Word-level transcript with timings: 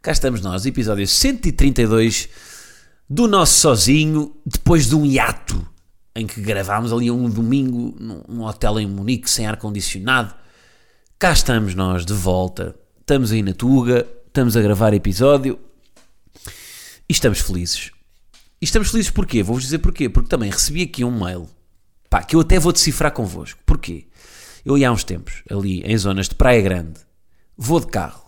Cá 0.00 0.12
estamos 0.12 0.40
nós, 0.40 0.64
episódio 0.64 1.06
132 1.08 2.28
do 3.10 3.26
nosso 3.26 3.58
sozinho, 3.58 4.32
depois 4.46 4.86
de 4.86 4.94
um 4.94 5.04
hiato 5.04 5.66
em 6.14 6.24
que 6.24 6.40
gravámos 6.40 6.92
ali 6.92 7.10
um 7.10 7.28
domingo 7.28 7.96
num, 7.98 8.44
hotel 8.44 8.78
em 8.78 8.86
Munique 8.86 9.28
sem 9.28 9.44
ar-condicionado. 9.44 10.32
Cá 11.18 11.32
estamos 11.32 11.74
nós 11.74 12.06
de 12.06 12.12
volta. 12.12 12.76
Estamos 13.00 13.32
aí 13.32 13.42
na 13.42 13.52
Tuga, 13.52 14.06
estamos 14.28 14.56
a 14.56 14.62
gravar 14.62 14.94
episódio 14.94 15.58
e 17.08 17.12
estamos 17.12 17.40
felizes. 17.40 17.90
E 18.62 18.64
estamos 18.64 18.90
felizes 18.90 19.10
porquê? 19.10 19.42
Vou-vos 19.42 19.64
dizer 19.64 19.78
porquê. 19.78 20.08
Porque 20.08 20.28
também 20.28 20.48
recebi 20.48 20.82
aqui 20.82 21.04
um 21.04 21.24
mail 21.24 21.48
pá, 22.08 22.22
que 22.22 22.36
eu 22.36 22.40
até 22.40 22.56
vou 22.60 22.72
decifrar 22.72 23.12
convosco. 23.12 23.58
Porquê? 23.66 24.06
Eu 24.64 24.78
ia 24.78 24.88
há 24.88 24.92
uns 24.92 25.02
tempos, 25.02 25.42
ali 25.50 25.82
em 25.82 25.96
zonas 25.98 26.28
de 26.28 26.36
Praia 26.36 26.62
Grande, 26.62 27.00
vou 27.56 27.80
de 27.80 27.88
carro, 27.88 28.27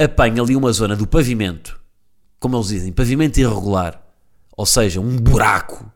apanho 0.00 0.42
ali 0.42 0.56
uma 0.56 0.72
zona 0.72 0.96
do 0.96 1.06
pavimento, 1.06 1.80
como 2.40 2.56
eles 2.56 2.68
dizem, 2.68 2.92
pavimento 2.92 3.38
irregular, 3.38 4.00
ou 4.56 4.66
seja, 4.66 5.00
um 5.00 5.16
buraco. 5.16 5.90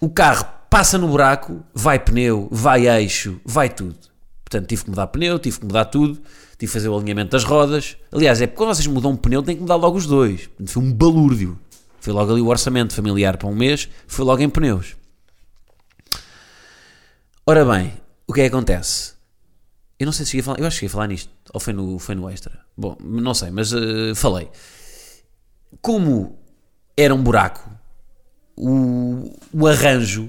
O 0.00 0.08
carro 0.08 0.46
passa 0.68 0.96
no 0.98 1.08
buraco, 1.08 1.62
vai 1.74 1.98
pneu, 1.98 2.48
vai 2.50 2.88
eixo, 2.88 3.40
vai 3.44 3.68
tudo. 3.68 3.96
Portanto, 4.44 4.68
tive 4.68 4.84
que 4.84 4.90
mudar 4.90 5.06
pneu, 5.08 5.38
tive 5.38 5.60
que 5.60 5.66
mudar 5.66 5.86
tudo, 5.86 6.14
tive 6.14 6.26
que 6.58 6.66
fazer 6.66 6.88
o 6.88 6.96
alinhamento 6.96 7.30
das 7.30 7.44
rodas. 7.44 7.96
Aliás, 8.10 8.40
é 8.40 8.46
porque 8.46 8.56
quando 8.56 8.74
vocês 8.74 8.86
mudam 8.86 9.12
um 9.12 9.16
pneu, 9.16 9.42
tem 9.42 9.54
que 9.54 9.62
mudar 9.62 9.76
logo 9.76 9.96
os 9.96 10.06
dois. 10.06 10.48
Foi 10.66 10.82
um 10.82 10.92
balúrdio. 10.92 11.58
Foi 12.00 12.12
logo 12.12 12.32
ali 12.32 12.40
o 12.40 12.48
orçamento 12.48 12.94
familiar 12.94 13.36
para 13.36 13.48
um 13.48 13.54
mês, 13.54 13.88
foi 14.08 14.24
logo 14.24 14.42
em 14.42 14.50
pneus. 14.50 14.96
Ora 17.46 17.64
bem, 17.64 17.92
o 18.26 18.32
que 18.32 18.40
é 18.40 18.48
que 18.48 18.54
acontece? 18.54 19.12
Eu 19.98 20.06
não 20.06 20.12
sei 20.12 20.24
se 20.24 20.32
cheguei 20.32 20.40
a 20.40 20.44
falar, 20.44 20.58
eu 20.58 20.66
acho 20.66 20.76
que 20.76 20.80
cheguei 20.80 20.90
a 20.90 20.92
falar 20.92 21.06
nisto, 21.06 21.30
ou 21.52 21.60
foi 21.60 21.72
no, 21.72 21.98
foi 21.98 22.14
no 22.14 22.28
extra. 22.28 22.58
Bom, 22.76 22.96
não 23.00 23.34
sei, 23.34 23.50
mas 23.50 23.72
uh, 23.72 24.14
falei. 24.14 24.50
Como 25.80 26.38
era 26.96 27.14
um 27.14 27.22
buraco, 27.22 27.70
o, 28.56 29.36
o 29.52 29.66
arranjo 29.66 30.24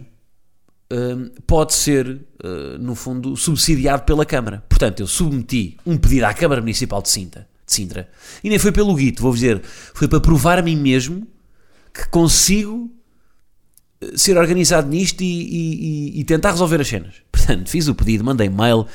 uh, 0.91 1.41
pode 1.47 1.73
ser, 1.73 2.07
uh, 2.07 2.77
no 2.79 2.95
fundo, 2.95 3.35
subsidiado 3.35 4.03
pela 4.03 4.25
Câmara. 4.25 4.63
Portanto, 4.69 4.99
eu 4.99 5.07
submeti 5.07 5.77
um 5.85 5.97
pedido 5.97 6.25
à 6.25 6.33
Câmara 6.33 6.61
Municipal 6.61 7.01
de 7.01 7.09
Sintra, 7.09 7.47
de 7.65 7.73
Sintra 7.73 8.09
e 8.43 8.49
nem 8.49 8.59
foi 8.59 8.71
pelo 8.71 8.93
guito, 8.95 9.21
vou 9.21 9.33
dizer, 9.33 9.61
foi 9.63 10.07
para 10.07 10.19
provar 10.19 10.59
a 10.59 10.61
mim 10.61 10.75
mesmo 10.75 11.27
que 11.93 12.07
consigo 12.09 12.91
ser 14.15 14.37
organizado 14.37 14.87
nisto 14.89 15.21
e, 15.21 15.25
e, 15.25 16.19
e, 16.19 16.23
tentar 16.23 16.51
resolver 16.51 16.81
as 16.81 16.87
cenas. 16.87 17.15
Portanto, 17.31 17.69
fiz 17.69 17.87
o 17.87 17.95
pedido, 17.95 18.23
mandei 18.23 18.49
mail. 18.49 18.85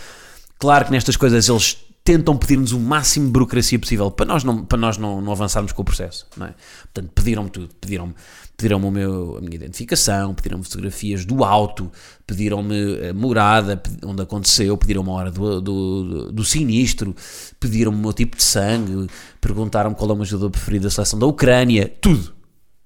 Claro 0.59 0.87
que 0.87 0.91
nestas 0.91 1.17
coisas 1.17 1.48
eles 1.48 1.77
tentam 2.03 2.37
pedir-nos 2.37 2.73
o 2.73 2.81
máximo 2.81 3.27
de 3.27 3.33
burocracia 3.33 3.78
possível 3.78 4.11
para 4.11 4.25
nós 4.25 4.42
não, 4.42 4.65
para 4.65 4.78
nós 4.78 4.97
não, 4.97 5.20
não 5.20 5.33
avançarmos 5.33 5.73
com 5.73 5.83
o 5.83 5.84
processo. 5.84 6.27
Não 6.37 6.47
é? 6.47 6.55
Portanto, 6.92 7.12
pediram-me 7.15 7.50
tudo. 7.50 7.69
Pediram-me 7.81 8.15
pediram 8.59 8.78
o 8.78 8.91
meu, 8.91 9.37
a 9.38 9.41
minha 9.41 9.55
identificação, 9.55 10.34
pediram-me 10.34 10.65
fotografias 10.65 11.25
do 11.25 11.44
auto, 11.44 11.93
pediram-me 12.27 13.09
a 13.09 13.15
morada 13.15 13.81
onde 14.05 14.21
aconteceu, 14.21 14.77
pediram-me 14.77 15.09
a 15.10 15.12
hora 15.12 15.31
do, 15.31 15.60
do, 15.60 16.32
do 16.32 16.44
sinistro, 16.44 17.15
pediram-me 17.61 17.97
o 17.97 18.00
meu 18.00 18.12
tipo 18.12 18.37
de 18.37 18.43
sangue, 18.43 19.06
perguntaram-me 19.41 19.94
qual 19.94 20.11
é 20.11 20.12
o 20.12 20.16
meu 20.16 20.25
jogador 20.25 20.50
preferido 20.50 20.84
da 20.84 20.91
seleção 20.91 21.21
da 21.21 21.27
Ucrânia, 21.27 21.93
tudo. 22.00 22.34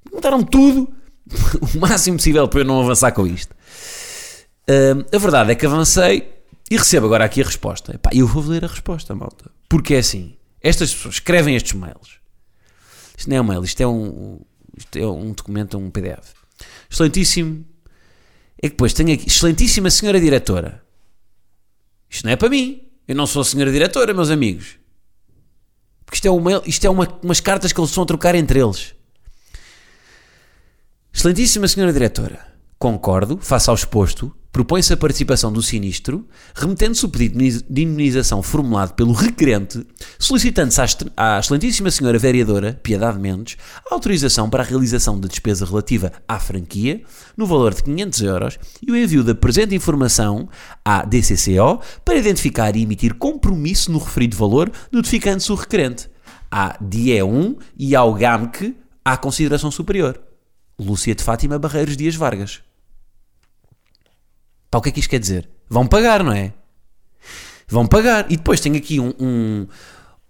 Perguntaram-me 0.05 0.45
tudo 0.45 0.93
o 1.75 1.79
máximo 1.79 2.19
possível 2.19 2.47
para 2.47 2.61
eu 2.61 2.65
não 2.67 2.83
avançar 2.83 3.11
com 3.13 3.27
isto. 3.27 3.55
Uh, 4.69 5.07
a 5.11 5.19
verdade 5.19 5.53
é 5.53 5.55
que 5.55 5.65
avancei 5.65 6.32
e 6.73 6.77
recebo 6.79 7.05
agora 7.05 7.27
aqui 7.27 7.43
a 7.43 7.45
resposta. 7.45 8.01
E 8.15 8.21
eu 8.21 8.27
vou 8.27 8.43
ler 8.43 8.65
a 8.65 8.67
resposta, 8.67 9.15
malta. 9.15 9.51
Porque 9.69 9.93
é 9.93 9.99
assim: 9.99 10.35
estas 10.59 10.95
pessoas 10.95 11.17
escrevem 11.17 11.55
estes 11.55 11.75
mails. 11.75 12.19
Isto 13.15 13.29
não 13.29 13.37
é 13.37 13.41
um 13.43 13.45
mail, 13.45 13.63
isto 13.63 13.81
é 13.83 13.87
um, 13.87 14.41
isto 14.75 14.99
é 14.99 15.07
um 15.07 15.33
documento, 15.33 15.77
um 15.77 15.91
PDF. 15.91 16.33
Excelentíssimo. 16.91 17.67
É 18.57 18.69
que 18.69 18.71
depois 18.71 18.95
tenho 18.95 19.13
aqui, 19.13 19.27
excelentíssima 19.27 19.91
senhora 19.91 20.19
diretora. 20.19 20.83
Isto 22.09 22.25
não 22.25 22.33
é 22.33 22.37
para 22.37 22.49
mim. 22.49 22.89
Eu 23.07 23.17
não 23.17 23.27
sou 23.27 23.43
a 23.43 23.45
senhora 23.45 23.71
diretora, 23.71 24.15
meus 24.15 24.31
amigos. 24.31 24.79
Porque 26.07 26.17
isto 26.17 26.27
é, 26.27 26.31
um 26.31 26.41
mail, 26.41 26.63
isto 26.65 26.87
é 26.87 26.89
uma, 26.89 27.07
umas 27.23 27.41
cartas 27.41 27.71
que 27.71 27.79
eles 27.79 27.91
estão 27.91 28.05
a 28.05 28.07
trocar 28.07 28.35
entre 28.35 28.59
eles. 28.59 28.95
Excelentíssima 31.13 31.69
Senhora 31.69 31.93
Diretora, 31.93 32.41
concordo, 32.79 33.37
face 33.43 33.69
ao 33.69 33.77
exposto, 33.77 34.35
propõe-se 34.53 34.93
a 34.93 34.97
participação 34.97 35.51
do 35.51 35.63
sinistro, 35.63 36.29
remetendo-se 36.55 37.07
o 37.07 37.09
pedido 37.09 37.39
de 37.39 37.83
indemnização 37.83 38.43
formulado 38.43 38.93
pelo 38.93 39.13
requerente, 39.13 39.85
solicitando-se 40.19 40.81
à 41.17 41.39
Excelentíssima 41.39 41.91
Senhora 41.91 42.19
Vereadora, 42.19 42.79
Piedade 42.83 43.19
Mendes, 43.19 43.57
a 43.91 43.95
autorização 43.95 44.51
para 44.51 44.63
a 44.63 44.67
realização 44.67 45.19
da 45.19 45.27
despesa 45.27 45.65
relativa 45.65 46.13
à 46.29 46.39
franquia, 46.39 47.03
no 47.35 47.47
valor 47.47 47.73
de 47.73 47.83
500 47.83 48.23
euros, 48.23 48.59
e 48.87 48.93
o 48.93 48.97
envio 48.97 49.25
da 49.25 49.35
presente 49.35 49.75
informação 49.75 50.49
à 50.85 51.03
DCCO 51.05 51.81
para 52.05 52.19
identificar 52.19 52.77
e 52.77 52.83
emitir 52.83 53.15
compromisso 53.15 53.91
no 53.91 53.99
referido 53.99 54.37
valor, 54.37 54.71
notificando-se 54.93 55.51
o 55.51 55.55
requerente, 55.55 56.11
à 56.51 56.77
DIE1 56.79 57.57
e 57.79 57.97
ao 57.97 58.13
GAMC 58.13 58.77
à 59.03 59.17
consideração 59.17 59.71
superior. 59.71 60.21
Lúcia 60.79 61.15
de 61.15 61.23
Fátima 61.23 61.59
Barreiros 61.59 61.97
Dias 61.97 62.15
Vargas. 62.15 62.61
Pá, 64.73 64.79
o 64.79 64.81
que 64.81 64.89
é 64.89 64.93
que 64.93 65.01
isto 65.01 65.11
quer 65.11 65.21
dizer? 65.21 65.51
Vão 65.69 65.87
pagar, 65.87 66.25
não 66.25 66.33
é? 66.33 66.55
Vão 67.69 67.87
pagar. 67.87 68.25
E 68.33 68.39
depois 68.39 68.59
tem 68.59 68.75
aqui 68.75 68.99
um, 68.99 69.13
um 69.21 69.67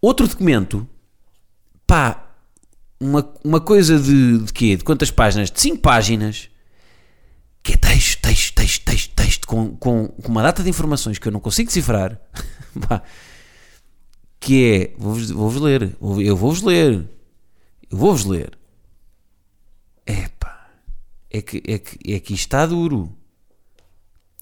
outro 0.00 0.26
documento. 0.26 0.84
Pá, 1.86 2.28
uma, 2.98 3.32
uma 3.44 3.60
coisa 3.60 4.00
de, 4.00 4.38
de 4.38 4.52
quê? 4.52 4.76
De 4.76 4.82
quantas 4.82 5.12
páginas? 5.12 5.48
De 5.48 5.60
5 5.60 5.78
páginas. 5.78 6.50
Que 7.62 7.74
é 7.74 7.76
texto, 7.76 8.20
texto, 8.20 8.54
texto, 8.56 8.84
texto, 8.84 9.14
texto, 9.14 9.46
com, 9.46 9.76
com, 9.76 10.08
com 10.08 10.28
uma 10.28 10.42
data 10.42 10.60
de 10.60 10.68
informações 10.68 11.20
que 11.20 11.28
eu 11.28 11.32
não 11.32 11.38
consigo 11.38 11.68
decifrar. 11.68 12.20
Pá, 12.88 13.00
que 14.40 14.64
é, 14.64 14.94
vou-vos 14.98 15.30
vou 15.30 15.62
ler, 15.62 15.96
eu 16.20 16.36
vou-vos 16.36 16.62
ler, 16.62 17.08
eu 17.88 17.96
vou-vos 17.96 18.24
ler. 18.24 18.58
Epá, 20.04 20.68
é 21.30 21.40
que, 21.40 21.62
é 21.64 21.78
que, 21.78 22.12
é 22.12 22.18
que 22.18 22.34
isto 22.34 22.46
está 22.46 22.66
duro. 22.66 23.21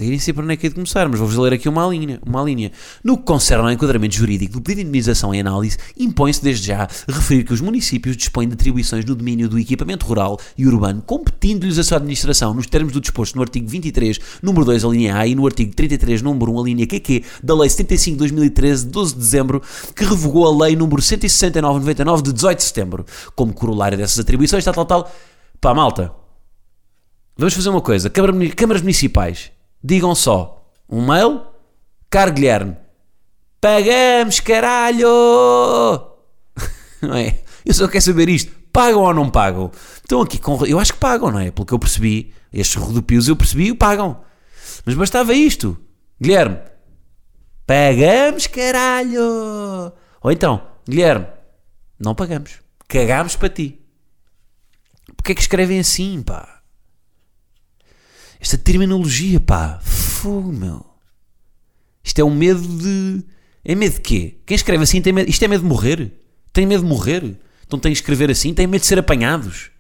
Eu 0.01 0.09
nem 0.09 0.19
sei 0.19 0.33
para 0.33 0.43
onde 0.43 0.55
é 0.55 0.57
que 0.57 0.67
é 0.67 0.71
de 0.71 0.75
começar, 0.75 1.07
mas 1.11 1.19
vou-vos 1.19 1.37
ler 1.37 1.53
aqui 1.53 1.69
uma 1.69 1.87
linha, 1.87 2.19
uma 2.25 2.43
linha. 2.43 2.73
No 3.05 3.19
que 3.19 3.25
concerne 3.25 3.65
ao 3.65 3.71
enquadramento 3.71 4.15
jurídico 4.15 4.55
do 4.55 4.61
pedido 4.63 4.79
de 4.79 4.83
indemnização 4.85 5.35
em 5.35 5.41
análise, 5.41 5.77
impõe-se 5.99 6.43
desde 6.43 6.69
já 6.69 6.89
referir 7.07 7.45
que 7.45 7.53
os 7.53 7.61
municípios 7.61 8.17
dispõem 8.17 8.49
de 8.49 8.55
atribuições 8.55 9.05
no 9.05 9.15
domínio 9.15 9.47
do 9.47 9.59
equipamento 9.59 10.07
rural 10.07 10.41
e 10.57 10.67
urbano, 10.67 11.03
competindo-lhes 11.03 11.79
a 11.79 11.85
sua 11.85 11.99
administração 11.99 12.55
nos 12.55 12.67
termos 12.67 12.95
do 12.95 13.01
disposto 13.01 13.37
no 13.37 13.43
artigo 13.43 13.69
23, 13.69 14.19
número 14.43 14.65
2, 14.65 14.85
a 14.87 14.89
linha 14.89 15.17
A, 15.19 15.27
e 15.27 15.35
no 15.35 15.45
artigo 15.45 15.75
33, 15.75 16.23
número 16.23 16.51
1, 16.51 16.61
a 16.61 16.63
linha 16.63 16.87
QQ, 16.87 17.23
da 17.43 17.55
Lei 17.55 17.69
75 17.69 18.15
de 18.15 18.19
2013, 18.21 18.87
12 18.87 19.13
de 19.13 19.21
dezembro, 19.21 19.63
que 19.95 20.05
revogou 20.05 20.47
a 20.47 20.65
Lei 20.65 20.75
número 20.77 21.03
169-99, 21.03 22.23
de 22.23 22.33
18 22.33 22.57
de 22.57 22.65
setembro. 22.65 23.05
Como 23.37 23.53
corolário 23.53 23.99
dessas 23.99 24.19
atribuições, 24.19 24.65
tal, 24.65 24.73
tal, 24.73 24.87
tal. 24.87 25.13
Pá, 25.61 25.75
malta, 25.75 26.11
vamos 27.37 27.53
fazer 27.53 27.69
uma 27.69 27.83
coisa. 27.83 28.09
Câmaras 28.09 28.81
municipais 28.81 29.53
digam 29.83 30.15
só 30.15 30.71
um 30.89 31.07
mail, 31.07 31.43
caro 32.09 32.33
Guilherme, 32.33 32.77
pagamos 33.61 34.41
caralho! 34.41 35.07
Não 37.03 37.15
é? 37.15 37.41
Eu 37.65 37.75
só 37.75 37.89
quero 37.89 38.05
saber 38.05 38.29
isto. 38.29 38.61
Pagam 38.73 39.03
ou 39.03 39.13
não 39.13 39.29
pagam? 39.29 39.71
Estão 39.97 40.23
aqui 40.23 40.39
com. 40.39 40.65
Eu 40.65 40.79
acho 40.79 40.93
que 40.93 40.99
pagam, 40.99 41.31
não 41.31 41.41
é? 41.41 41.51
Pelo 41.51 41.67
que 41.67 41.75
eu 41.75 41.79
percebi. 41.79 42.33
Estes 42.53 42.77
rodopios 42.77 43.27
eu 43.27 43.35
percebi 43.35 43.75
pagam. 43.75 44.21
Mas 44.85 44.95
bastava 44.95 45.35
isto. 45.35 45.77
Guilherme, 46.21 46.59
pagamos 47.67 48.47
caralho! 48.47 49.93
Ou 50.23 50.31
então, 50.31 50.63
Guilherme, 50.89 51.27
não 51.99 52.15
pagamos. 52.15 52.61
Cagamos 52.87 53.37
para 53.37 53.49
ti. 53.49 53.81
Porquê 55.17 55.33
é 55.33 55.35
que 55.35 55.41
escrevem 55.41 55.81
assim, 55.81 56.23
pá? 56.23 56.60
Esta 58.41 58.57
terminologia, 58.57 59.39
pá. 59.39 59.79
Fogo, 59.83 60.53
meu. 60.53 60.87
Isto 62.03 62.21
é 62.21 62.25
um 62.25 62.35
medo 62.35 62.61
de. 62.61 63.23
É 63.65 63.75
medo 63.75 63.95
de 63.95 64.01
quê? 64.01 64.39
Quem 64.47 64.55
escreve 64.55 64.83
assim 64.83 65.03
tem 65.03 65.13
medo. 65.13 65.29
Isto 65.29 65.45
é 65.45 65.49
medo 65.49 65.63
de 65.63 65.69
morrer? 65.69 66.13
Têm 66.53 66.67
medo 66.67 66.83
de 66.83 66.89
morrer? 66.89 67.39
Então 67.67 67.79
têm 67.79 67.93
que 67.93 67.99
escrever 67.99 68.31
assim? 68.31 68.55
Têm 68.55 68.67
medo 68.67 68.81
de 68.81 68.87
ser 68.87 68.99
apanhados? 68.99 69.71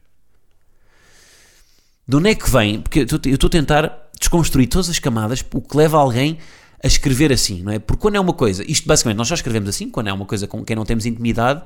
De 2.06 2.16
onde 2.16 2.30
é 2.30 2.34
que 2.34 2.50
vem? 2.50 2.80
Porque 2.80 3.00
eu 3.00 3.32
estou 3.34 3.48
a 3.48 3.50
tentar 3.50 4.10
desconstruir 4.18 4.66
todas 4.68 4.90
as 4.90 4.98
camadas, 4.98 5.44
o 5.54 5.60
que 5.60 5.76
leva 5.76 5.96
alguém 5.96 6.38
a 6.82 6.86
escrever 6.86 7.32
assim, 7.32 7.62
não 7.62 7.72
é? 7.72 7.78
Porque 7.78 8.00
quando 8.00 8.16
é 8.16 8.20
uma 8.20 8.32
coisa, 8.32 8.64
isto 8.70 8.86
basicamente 8.86 9.16
nós 9.16 9.28
já 9.28 9.34
escrevemos 9.34 9.68
assim, 9.68 9.88
quando 9.88 10.08
é 10.08 10.12
uma 10.12 10.26
coisa 10.26 10.46
com 10.46 10.64
quem 10.64 10.76
não 10.76 10.84
temos 10.84 11.06
intimidade, 11.06 11.62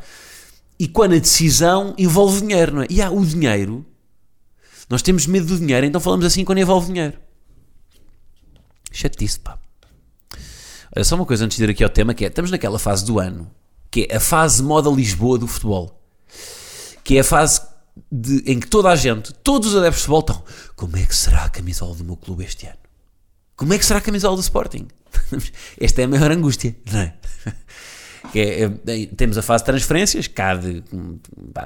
e 0.79 0.87
quando 0.87 1.15
a 1.15 1.19
decisão 1.19 1.95
envolve 1.97 2.41
dinheiro, 2.41 2.75
não 2.75 2.83
é? 2.83 2.87
E 2.91 3.01
há 3.01 3.11
o 3.11 3.25
dinheiro, 3.25 3.85
nós 4.89 5.03
temos 5.03 5.27
medo 5.27 5.47
do 5.47 5.59
dinheiro, 5.59 5.87
então 5.87 6.01
falamos 6.01 6.25
assim 6.25 6.45
quando 6.45 6.59
envolve 6.59 6.89
dinheiro. 6.89 7.19
Chatice, 8.93 9.41
pá. 9.41 9.59
Olha, 10.95 11.05
só 11.05 11.17
uma 11.17 11.27
coisa 11.27 11.45
antes 11.45 11.57
de 11.57 11.65
ir 11.65 11.71
aqui 11.71 11.83
ao 11.83 11.91
tema, 11.91 12.15
que 12.15 12.25
é, 12.25 12.29
estamos 12.29 12.51
naquela 12.51 12.79
fase 12.79 13.05
do 13.05 13.19
ano, 13.19 13.51
que 13.91 14.07
é 14.09 14.17
a 14.17 14.21
fase 14.21 14.63
moda 14.63 14.89
Lisboa 14.91 15.39
do 15.39 15.49
futebol. 15.49 16.01
Que 17.03 17.17
é 17.17 17.21
a 17.21 17.25
fase 17.25 17.63
de, 18.11 18.43
em 18.47 18.61
que 18.61 18.69
toda 18.69 18.89
a 18.89 18.97
gente, 18.97 19.33
todos 19.35 19.71
os 19.71 19.77
adeptos 19.77 20.03
de 20.03 20.07
futebol 20.07 20.21
estão, 20.21 20.45
como 20.77 20.97
é 20.97 21.05
que 21.05 21.15
será 21.15 21.45
a 21.45 21.49
camisola 21.49 21.95
do 21.95 22.05
meu 22.05 22.17
clube 22.17 22.45
este 22.45 22.67
ano? 22.67 22.79
Como 23.57 23.73
é 23.73 23.79
que 23.79 23.85
será 23.85 23.99
a 23.99 24.03
camisola 24.03 24.37
do 24.37 24.43
Sporting? 24.43 24.87
Esta 25.81 26.03
é 26.03 26.05
a 26.05 26.09
maior 26.09 26.31
angústia, 26.31 26.77
não 26.91 27.01
é? 27.01 27.15
É, 28.41 28.65
é, 28.65 29.07
temos 29.07 29.39
a 29.39 29.43
fase 29.43 29.63
de 29.63 29.67
transferências, 29.67 30.29
de, 30.29 30.83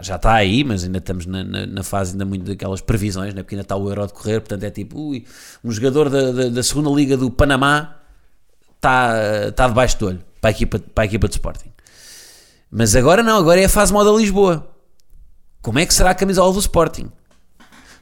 já 0.03 0.17
está 0.17 0.35
aí, 0.35 0.62
mas 0.65 0.85
ainda 0.85 0.99
estamos 0.99 1.26
na, 1.26 1.43
na, 1.43 1.67
na, 1.67 1.82
fase 1.82 2.12
ainda 2.12 2.25
muito 2.25 2.44
daquelas 2.44 2.81
previsões, 2.81 3.35
né? 3.35 3.43
porque 3.43 3.55
ainda 3.55 3.62
está 3.62 3.76
o 3.76 3.88
Euro 3.88 4.03
a 4.03 4.06
decorrer, 4.06 4.41
portanto 4.41 4.65
é 4.65 4.70
tipo, 4.70 4.99
ui, 5.00 5.25
um 5.65 5.70
jogador 5.70 6.11
da, 6.11 6.31
da, 6.31 6.49
da, 6.49 6.62
segunda 6.62 6.91
liga 6.91 7.17
do 7.17 7.31
Panamá 7.31 7.97
está, 8.76 9.49
está 9.49 9.69
debaixo 9.69 9.99
do 9.99 10.06
olho 10.06 10.25
para 10.41 10.50
a, 10.50 10.53
equipa, 10.53 10.79
para 10.79 11.05
a 11.05 11.06
equipa 11.06 11.29
de 11.29 11.35
Sporting. 11.35 11.73
Mas 12.70 12.94
agora 12.94 13.23
não, 13.23 13.38
agora 13.38 13.61
é 13.61 13.65
a 13.65 13.69
fase 13.69 13.93
moda 13.93 14.11
Lisboa. 14.11 14.69
Como 15.62 15.79
é 15.79 15.87
que 15.87 15.94
será 15.94 16.11
a 16.11 16.15
camisola 16.15 16.53
do 16.53 16.59
Sporting? 16.61 17.11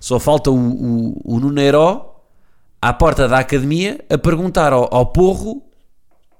Só 0.00 0.18
falta 0.18 0.50
o, 0.50 0.56
o, 0.56 1.36
o 1.36 1.40
Nuneiro 1.40 2.04
à 2.82 2.92
porta 2.92 3.28
da 3.28 3.38
academia 3.38 4.04
a 4.10 4.18
perguntar 4.18 4.72
ao, 4.72 4.92
ao 4.92 5.06
porro 5.06 5.66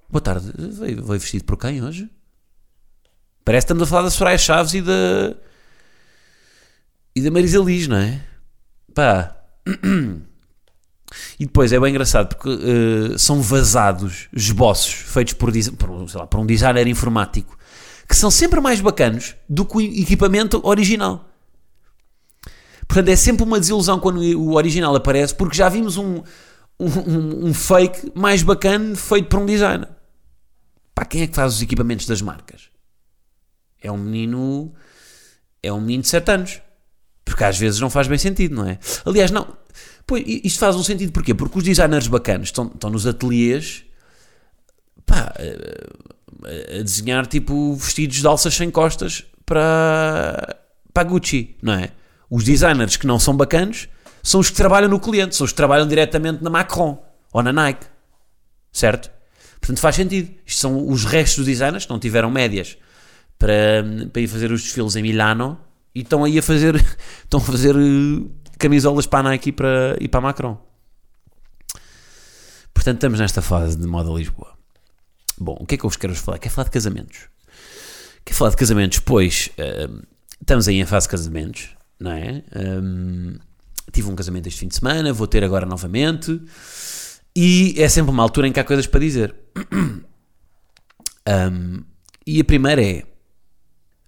Boa 0.08 0.20
tarde, 0.22 0.52
veio, 0.56 1.04
veio 1.04 1.20
vestido 1.20 1.44
por 1.44 1.58
quem 1.58 1.82
hoje? 1.82 2.08
Parece 3.46 3.64
que 3.64 3.72
estamos 3.72 3.84
a 3.84 3.86
falar 3.86 4.02
da 4.02 4.10
Soraya 4.10 4.36
Chaves 4.36 4.74
e 4.74 4.82
da. 4.82 5.36
e 7.14 7.22
da 7.22 7.30
Marisa 7.30 7.60
Liz, 7.60 7.86
não 7.86 7.96
é? 7.96 8.20
Pá. 8.92 9.36
E 11.38 11.46
depois 11.46 11.72
é 11.72 11.78
bem 11.78 11.90
engraçado 11.90 12.34
porque 12.34 12.48
uh, 12.48 13.16
são 13.16 13.40
vazados 13.40 14.28
esboços 14.32 14.92
feitos 14.92 15.34
por, 15.34 15.52
por, 15.78 16.14
lá, 16.14 16.26
por 16.26 16.40
um 16.40 16.44
designer 16.44 16.88
informático 16.88 17.56
que 18.08 18.16
são 18.16 18.30
sempre 18.30 18.60
mais 18.60 18.80
bacanos 18.80 19.36
do 19.48 19.64
que 19.64 19.76
o 19.76 19.80
equipamento 19.80 20.60
original. 20.64 21.24
Portanto, 22.88 23.08
é 23.08 23.16
sempre 23.16 23.44
uma 23.44 23.60
desilusão 23.60 24.00
quando 24.00 24.20
o 24.20 24.54
original 24.54 24.94
aparece, 24.96 25.34
porque 25.34 25.56
já 25.56 25.68
vimos 25.68 25.96
um, 25.96 26.22
um, 26.78 27.46
um 27.46 27.54
fake 27.54 28.12
mais 28.12 28.42
bacana 28.42 28.96
feito 28.96 29.28
por 29.28 29.38
um 29.38 29.46
designer. 29.46 29.88
Pá, 30.92 31.04
quem 31.04 31.22
é 31.22 31.26
que 31.28 31.34
faz 31.36 31.54
os 31.54 31.62
equipamentos 31.62 32.06
das 32.06 32.20
marcas? 32.20 32.75
É 33.86 33.92
um 33.92 33.96
menino. 33.96 34.74
É 35.62 35.72
um 35.72 35.80
menino 35.80 36.02
de 36.02 36.08
7 36.08 36.30
anos. 36.32 36.60
Porque 37.24 37.44
às 37.44 37.58
vezes 37.58 37.80
não 37.80 37.90
faz 37.90 38.08
bem 38.08 38.18
sentido, 38.18 38.54
não 38.56 38.68
é? 38.68 38.78
Aliás, 39.04 39.30
não. 39.30 39.56
Pois, 40.06 40.24
isto 40.26 40.58
faz 40.58 40.76
um 40.76 40.82
sentido 40.82 41.12
porquê? 41.12 41.34
Porque 41.34 41.58
os 41.58 41.64
designers 41.64 42.06
bacanas 42.06 42.48
estão, 42.48 42.66
estão 42.66 42.90
nos 42.90 43.06
ateliês 43.06 43.84
pá, 45.04 45.34
a, 45.36 46.78
a 46.78 46.82
desenhar 46.82 47.26
tipo 47.26 47.74
vestidos 47.74 48.18
de 48.18 48.26
alças 48.26 48.54
sem 48.54 48.70
costas 48.70 49.24
para, 49.44 50.56
para 50.92 51.08
Gucci, 51.08 51.56
não 51.60 51.72
é? 51.72 51.90
Os 52.30 52.44
designers 52.44 52.96
que 52.96 53.06
não 53.06 53.18
são 53.18 53.36
bacanos 53.36 53.88
são 54.22 54.40
os 54.40 54.50
que 54.50 54.56
trabalham 54.56 54.88
no 54.88 55.00
cliente, 55.00 55.34
são 55.34 55.44
os 55.44 55.50
que 55.50 55.56
trabalham 55.56 55.86
diretamente 55.86 56.42
na 56.42 56.50
Macron 56.50 57.04
ou 57.32 57.42
na 57.42 57.52
Nike, 57.52 57.86
certo? 58.72 59.10
Portanto, 59.60 59.80
faz 59.80 59.96
sentido. 59.96 60.32
Isto 60.46 60.60
são 60.60 60.88
os 60.88 61.04
restos 61.04 61.38
dos 61.38 61.46
designers 61.46 61.84
que 61.84 61.90
não 61.90 61.98
tiveram 61.98 62.30
médias 62.30 62.76
para, 63.38 63.84
para 64.12 64.22
ir 64.22 64.28
fazer 64.28 64.50
os 64.50 64.62
desfiles 64.62 64.96
em 64.96 65.02
Milano 65.02 65.58
e 65.94 66.00
estão 66.00 66.24
aí 66.24 66.38
a 66.38 66.42
fazer, 66.42 66.74
estão 67.24 67.40
a 67.40 67.42
fazer 67.42 67.76
uh, 67.76 68.30
camisolas 68.58 69.06
para 69.06 69.28
a 69.28 69.30
Nike 69.30 69.50
e 69.50 69.52
para, 69.52 69.96
e 70.00 70.08
para 70.08 70.18
a 70.18 70.22
Macron. 70.22 70.58
Portanto, 72.72 72.96
estamos 72.96 73.18
nesta 73.18 73.42
fase 73.42 73.76
de 73.76 73.86
moda 73.86 74.10
Lisboa. 74.10 74.54
Bom, 75.38 75.56
o 75.60 75.66
que 75.66 75.74
é 75.74 75.78
que 75.78 75.84
eu 75.84 75.90
vos 75.90 75.96
quero 75.96 76.14
falar? 76.14 76.38
Quero 76.38 76.54
falar 76.54 76.64
de 76.64 76.70
casamentos. 76.70 77.28
Quero 78.24 78.38
falar 78.38 78.50
de 78.50 78.56
casamentos, 78.56 78.98
pois 79.00 79.50
uh, 79.58 80.06
estamos 80.40 80.68
aí 80.68 80.80
em 80.80 80.86
fase 80.86 81.06
de 81.06 81.10
casamentos, 81.10 81.76
não 81.98 82.12
é? 82.12 82.42
Um, 82.54 83.36
tive 83.92 84.10
um 84.10 84.16
casamento 84.16 84.46
este 84.46 84.60
fim 84.60 84.68
de 84.68 84.76
semana, 84.76 85.12
vou 85.12 85.26
ter 85.26 85.44
agora 85.44 85.66
novamente. 85.66 86.40
E 87.34 87.74
é 87.76 87.88
sempre 87.88 88.10
uma 88.10 88.22
altura 88.22 88.48
em 88.48 88.52
que 88.52 88.60
há 88.60 88.64
coisas 88.64 88.86
para 88.86 89.00
dizer. 89.00 89.34
Um, 91.28 91.82
e 92.24 92.40
a 92.40 92.44
primeira 92.44 92.80
é. 92.80 93.02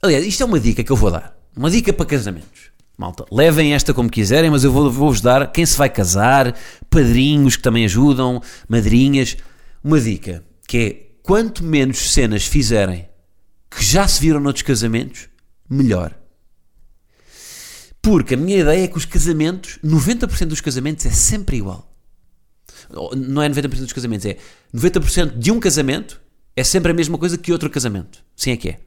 Aliás, 0.01 0.25
isto 0.25 0.43
é 0.43 0.47
uma 0.47 0.61
dica 0.61 0.85
que 0.85 0.93
eu 0.93 0.97
vou 0.97 1.11
dar. 1.11 1.37
Uma 1.57 1.71
dica 1.71 1.93
para 1.93 2.07
casamentos. 2.07 2.71
Malta, 2.97 3.25
levem 3.31 3.75
esta 3.75 3.95
como 3.95 4.11
quiserem, 4.11 4.51
mas 4.51 4.65
eu 4.65 4.73
vou-vos 4.73 4.97
vou 4.97 5.21
dar 5.21 5.53
quem 5.53 5.65
se 5.65 5.77
vai 5.77 5.89
casar, 5.89 6.57
padrinhos 6.91 7.57
que 7.57 7.63
também 7.63 7.85
ajudam, 7.85 8.43
madrinhas. 8.69 9.37
Uma 9.83 10.01
dica 10.01 10.45
que 10.67 10.79
é: 10.79 11.09
quanto 11.23 11.65
menos 11.65 12.13
cenas 12.13 12.45
fizerem 12.45 13.09
que 13.71 13.85
já 13.85 14.07
se 14.09 14.21
viram 14.21 14.41
noutros 14.41 14.63
casamentos, 14.63 15.29
melhor. 15.69 16.15
Porque 18.01 18.35
a 18.35 18.37
minha 18.37 18.59
ideia 18.59 18.85
é 18.85 18.89
que 18.89 18.97
os 18.97 19.05
casamentos, 19.05 19.79
90% 19.85 20.47
dos 20.47 20.61
casamentos 20.61 21.05
é 21.07 21.11
sempre 21.11 21.57
igual. 21.57 21.93
Não 23.15 23.43
é 23.43 23.49
90% 23.49 23.69
dos 23.69 23.93
casamentos, 23.93 24.27
é 24.27 24.39
90% 24.75 25.39
de 25.39 25.53
um 25.53 25.61
casamento 25.61 26.21
é 26.57 26.65
sempre 26.65 26.91
a 26.91 26.95
mesma 26.95 27.19
coisa 27.19 27.39
que 27.39 27.53
outro 27.53 27.71
casamento. 27.71 28.25
Sim 28.35 28.53
é 28.53 28.57
que 28.57 28.69
é. 28.71 28.81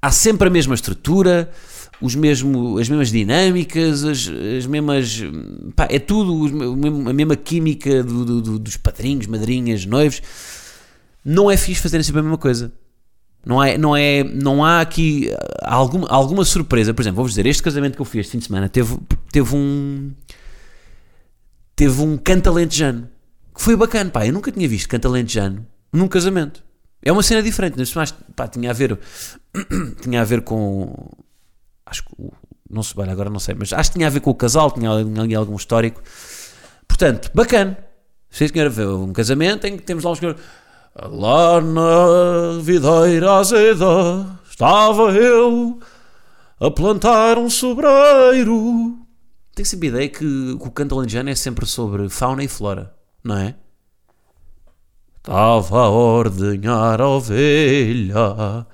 Há 0.00 0.10
sempre 0.10 0.48
a 0.48 0.50
mesma 0.50 0.74
estrutura, 0.74 1.50
os 2.00 2.14
mesmo, 2.14 2.78
as 2.78 2.88
mesmas 2.88 3.10
dinâmicas, 3.10 4.04
as, 4.04 4.30
as 4.58 4.66
mesmas. 4.66 5.22
Pá, 5.74 5.88
é 5.90 5.98
tudo 5.98 6.46
a 7.08 7.12
mesma 7.12 7.36
química 7.36 8.02
do, 8.04 8.40
do, 8.40 8.58
dos 8.58 8.76
padrinhos, 8.76 9.26
madrinhas, 9.26 9.84
noivos. 9.84 10.22
Não 11.24 11.50
é 11.50 11.56
fixe 11.56 11.82
fazerem 11.82 12.04
sempre 12.04 12.20
a 12.20 12.22
mesma 12.22 12.38
coisa. 12.38 12.72
Não, 13.44 13.62
é, 13.62 13.78
não, 13.78 13.96
é, 13.96 14.22
não 14.22 14.64
há 14.64 14.80
aqui 14.80 15.30
alguma, 15.62 16.06
alguma 16.08 16.44
surpresa. 16.44 16.94
Por 16.94 17.02
exemplo, 17.02 17.16
vou-vos 17.16 17.32
dizer: 17.32 17.46
este 17.46 17.62
casamento 17.62 17.96
que 17.96 18.00
eu 18.00 18.06
fiz 18.06 18.20
este 18.20 18.32
fim 18.32 18.38
de 18.38 18.44
semana 18.44 18.68
teve, 18.68 18.96
teve 19.32 19.54
um. 19.54 20.12
Teve 21.74 22.00
um 22.02 22.16
canto 22.16 22.48
alentejano 22.48 23.08
que 23.54 23.62
foi 23.62 23.76
bacana. 23.76 24.10
Pá, 24.10 24.26
eu 24.26 24.32
nunca 24.32 24.52
tinha 24.52 24.68
visto 24.68 24.88
canto 24.88 25.08
alentejano 25.08 25.66
num 25.92 26.08
casamento. 26.08 26.62
É 27.02 27.12
uma 27.12 27.22
cena 27.22 27.42
diferente, 27.42 27.76
mas 27.94 28.12
pá, 28.34 28.48
tinha 28.48 28.70
a 28.70 28.74
ver. 28.74 28.98
tinha 30.02 30.20
a 30.20 30.24
ver 30.24 30.42
com. 30.42 31.10
Acho 31.86 32.04
que. 32.04 32.14
Não 32.70 32.82
sei, 32.82 33.02
agora 33.04 33.30
não 33.30 33.40
sei, 33.40 33.54
mas 33.54 33.72
acho 33.72 33.90
que 33.90 33.96
tinha 33.96 34.08
a 34.08 34.10
ver 34.10 34.20
com 34.20 34.30
o 34.30 34.34
casal, 34.34 34.70
tinha 34.70 34.90
ali 34.90 35.34
algum 35.34 35.56
histórico. 35.56 36.02
Portanto, 36.86 37.30
bacana. 37.34 37.78
Sim, 38.30 38.48
senhora, 38.48 38.70
um 38.94 39.12
casamento 39.12 39.66
em 39.66 39.76
que 39.76 39.82
temos 39.82 40.04
lá 40.04 40.10
um 40.10 40.14
senhor. 40.14 40.36
Lá 40.94 41.60
na 41.60 42.60
videira 42.60 43.34
azeda 43.34 44.38
estava 44.50 45.12
eu 45.12 45.78
a 46.60 46.70
plantar 46.70 47.38
um 47.38 47.48
sobreiro. 47.48 48.98
Tenho 49.54 49.66
sempre 49.66 49.88
a 49.88 49.90
ideia 49.90 50.08
que, 50.08 50.18
que 50.18 50.68
o 50.68 50.70
canto 50.70 50.96
alentejano 50.96 51.30
é 51.30 51.34
sempre 51.34 51.64
sobre 51.66 52.08
fauna 52.08 52.42
e 52.42 52.48
flora, 52.48 52.94
não 53.22 53.36
é? 53.36 53.54
Estava 55.28 55.80
a 55.80 55.90
ordenhar 55.90 57.02
a 57.02 57.06
ovelha 57.06 58.66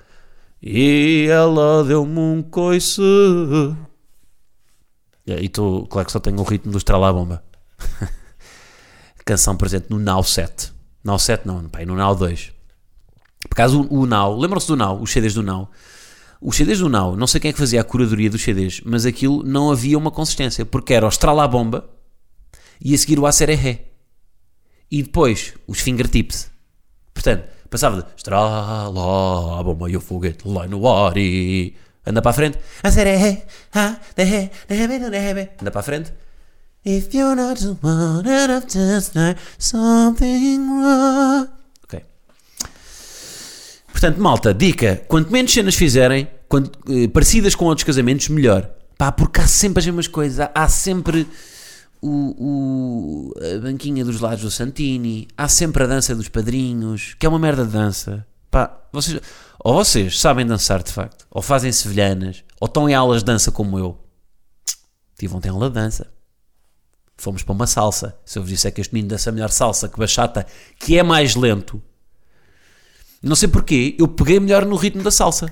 e 0.62 1.26
ela 1.28 1.82
deu-me 1.82 2.20
um 2.20 2.42
coice. 2.44 3.02
E 5.26 5.48
tu, 5.48 5.84
claro 5.90 6.06
que 6.06 6.12
só 6.12 6.20
tenho 6.20 6.38
o 6.38 6.44
ritmo 6.44 6.70
do 6.70 6.78
Estrela 6.78 7.12
Bomba. 7.12 7.42
Canção 9.26 9.56
presente 9.56 9.86
no 9.90 9.98
Now 9.98 10.22
7. 10.22 10.72
Now 11.02 11.18
7 11.18 11.44
não, 11.44 11.68
pai, 11.68 11.84
no 11.84 11.96
Now 11.96 12.14
2. 12.14 12.52
Por 13.48 13.56
causa 13.56 13.76
o, 13.76 14.02
o 14.02 14.06
Now, 14.06 14.38
lembram-se 14.38 14.68
do 14.68 14.76
Now, 14.76 15.02
os 15.02 15.10
CDs 15.10 15.34
do 15.34 15.42
Now? 15.42 15.68
Os 16.40 16.54
CDs 16.54 16.78
do 16.78 16.88
Now, 16.88 17.16
não 17.16 17.26
sei 17.26 17.40
quem 17.40 17.48
é 17.48 17.52
que 17.52 17.58
fazia 17.58 17.80
a 17.80 17.84
curadoria 17.84 18.30
dos 18.30 18.44
CDs, 18.44 18.80
mas 18.84 19.04
aquilo 19.04 19.42
não 19.42 19.72
havia 19.72 19.98
uma 19.98 20.12
consistência, 20.12 20.64
porque 20.64 20.94
era 20.94 21.04
o 21.04 21.08
Estrala 21.08 21.48
Bomba 21.48 21.90
e 22.80 22.94
a 22.94 22.98
seguir 22.98 23.18
o 23.18 23.26
Aceré 23.26 23.56
Ré. 23.56 23.93
E 24.90 25.02
depois 25.02 25.54
os 25.66 25.80
fingertips. 25.80 26.50
Portanto, 27.12 27.44
passava 27.70 28.02
de 28.02 28.08
Estrala 28.16 29.62
bomba 29.62 29.86
o 29.86 30.00
foguete 30.00 30.46
lá 30.46 30.66
no 30.66 30.88
ar 30.88 31.16
e... 31.16 31.74
Anda 32.06 32.20
para 32.20 32.30
a 32.32 32.34
frente. 32.34 32.58
Anda 35.60 35.70
para 35.70 35.80
a 35.80 35.84
frente. 35.84 36.12
If 36.84 37.14
you're 37.14 37.34
not 37.34 37.58
the 37.62 37.78
one 37.80 38.24
that 38.24 38.50
I've 38.50 38.66
just 38.68 39.14
something 39.58 40.58
wrong. 40.68 41.48
Ok. 41.82 42.04
Portanto, 43.90 44.20
malta, 44.20 44.52
dica: 44.52 45.02
quanto 45.08 45.32
menos 45.32 45.50
cenas 45.50 45.74
fizerem, 45.76 46.28
quanto, 46.46 46.78
eh, 46.92 47.08
parecidas 47.08 47.54
com 47.54 47.64
outros 47.64 47.84
casamentos, 47.84 48.28
melhor. 48.28 48.68
Pá, 48.98 49.10
porque 49.10 49.40
há 49.40 49.46
sempre 49.46 49.80
as 49.80 49.86
mesmas 49.86 50.06
coisas. 50.06 50.40
Há, 50.40 50.50
há 50.54 50.68
sempre 50.68 51.26
o, 52.06 53.30
o- 53.30 53.34
a 53.56 53.58
banquinha 53.60 54.04
dos 54.04 54.20
lados 54.20 54.42
do 54.42 54.50
Santini, 54.50 55.26
há 55.36 55.48
sempre 55.48 55.84
a 55.84 55.86
dança 55.86 56.14
dos 56.14 56.28
padrinhos, 56.28 57.14
que 57.18 57.24
é 57.26 57.28
uma 57.28 57.38
merda 57.38 57.64
de 57.64 57.72
dança. 57.72 58.26
Pá, 58.50 58.80
vocês, 58.92 59.20
ou 59.58 59.74
vocês 59.74 60.20
sabem 60.20 60.46
dançar 60.46 60.82
de 60.82 60.92
facto, 60.92 61.26
ou 61.30 61.40
fazem 61.42 61.72
sevilhanas, 61.72 62.44
ou 62.60 62.66
estão 62.66 62.88
em 62.88 62.94
aulas 62.94 63.20
de 63.22 63.26
dança 63.26 63.50
como 63.50 63.78
eu. 63.78 63.98
Tive 65.18 65.34
ontem 65.34 65.48
aula 65.48 65.68
de 65.68 65.74
dança. 65.74 66.12
Fomos 67.16 67.42
para 67.42 67.52
uma 67.54 67.66
salsa. 67.66 68.16
Se 68.24 68.38
eu 68.38 68.42
vos 68.42 68.50
disser 68.50 68.72
que 68.74 68.80
este 68.80 68.92
menino 68.92 69.10
dança 69.10 69.30
melhor 69.32 69.50
salsa 69.50 69.88
que 69.88 69.98
bachata, 69.98 70.46
que 70.78 70.98
é 70.98 71.02
mais 71.02 71.34
lento, 71.36 71.80
não 73.22 73.36
sei 73.36 73.48
porquê, 73.48 73.94
eu 73.98 74.08
peguei 74.08 74.38
melhor 74.40 74.66
no 74.66 74.76
ritmo 74.76 75.02
da 75.02 75.10
salsa. 75.10 75.50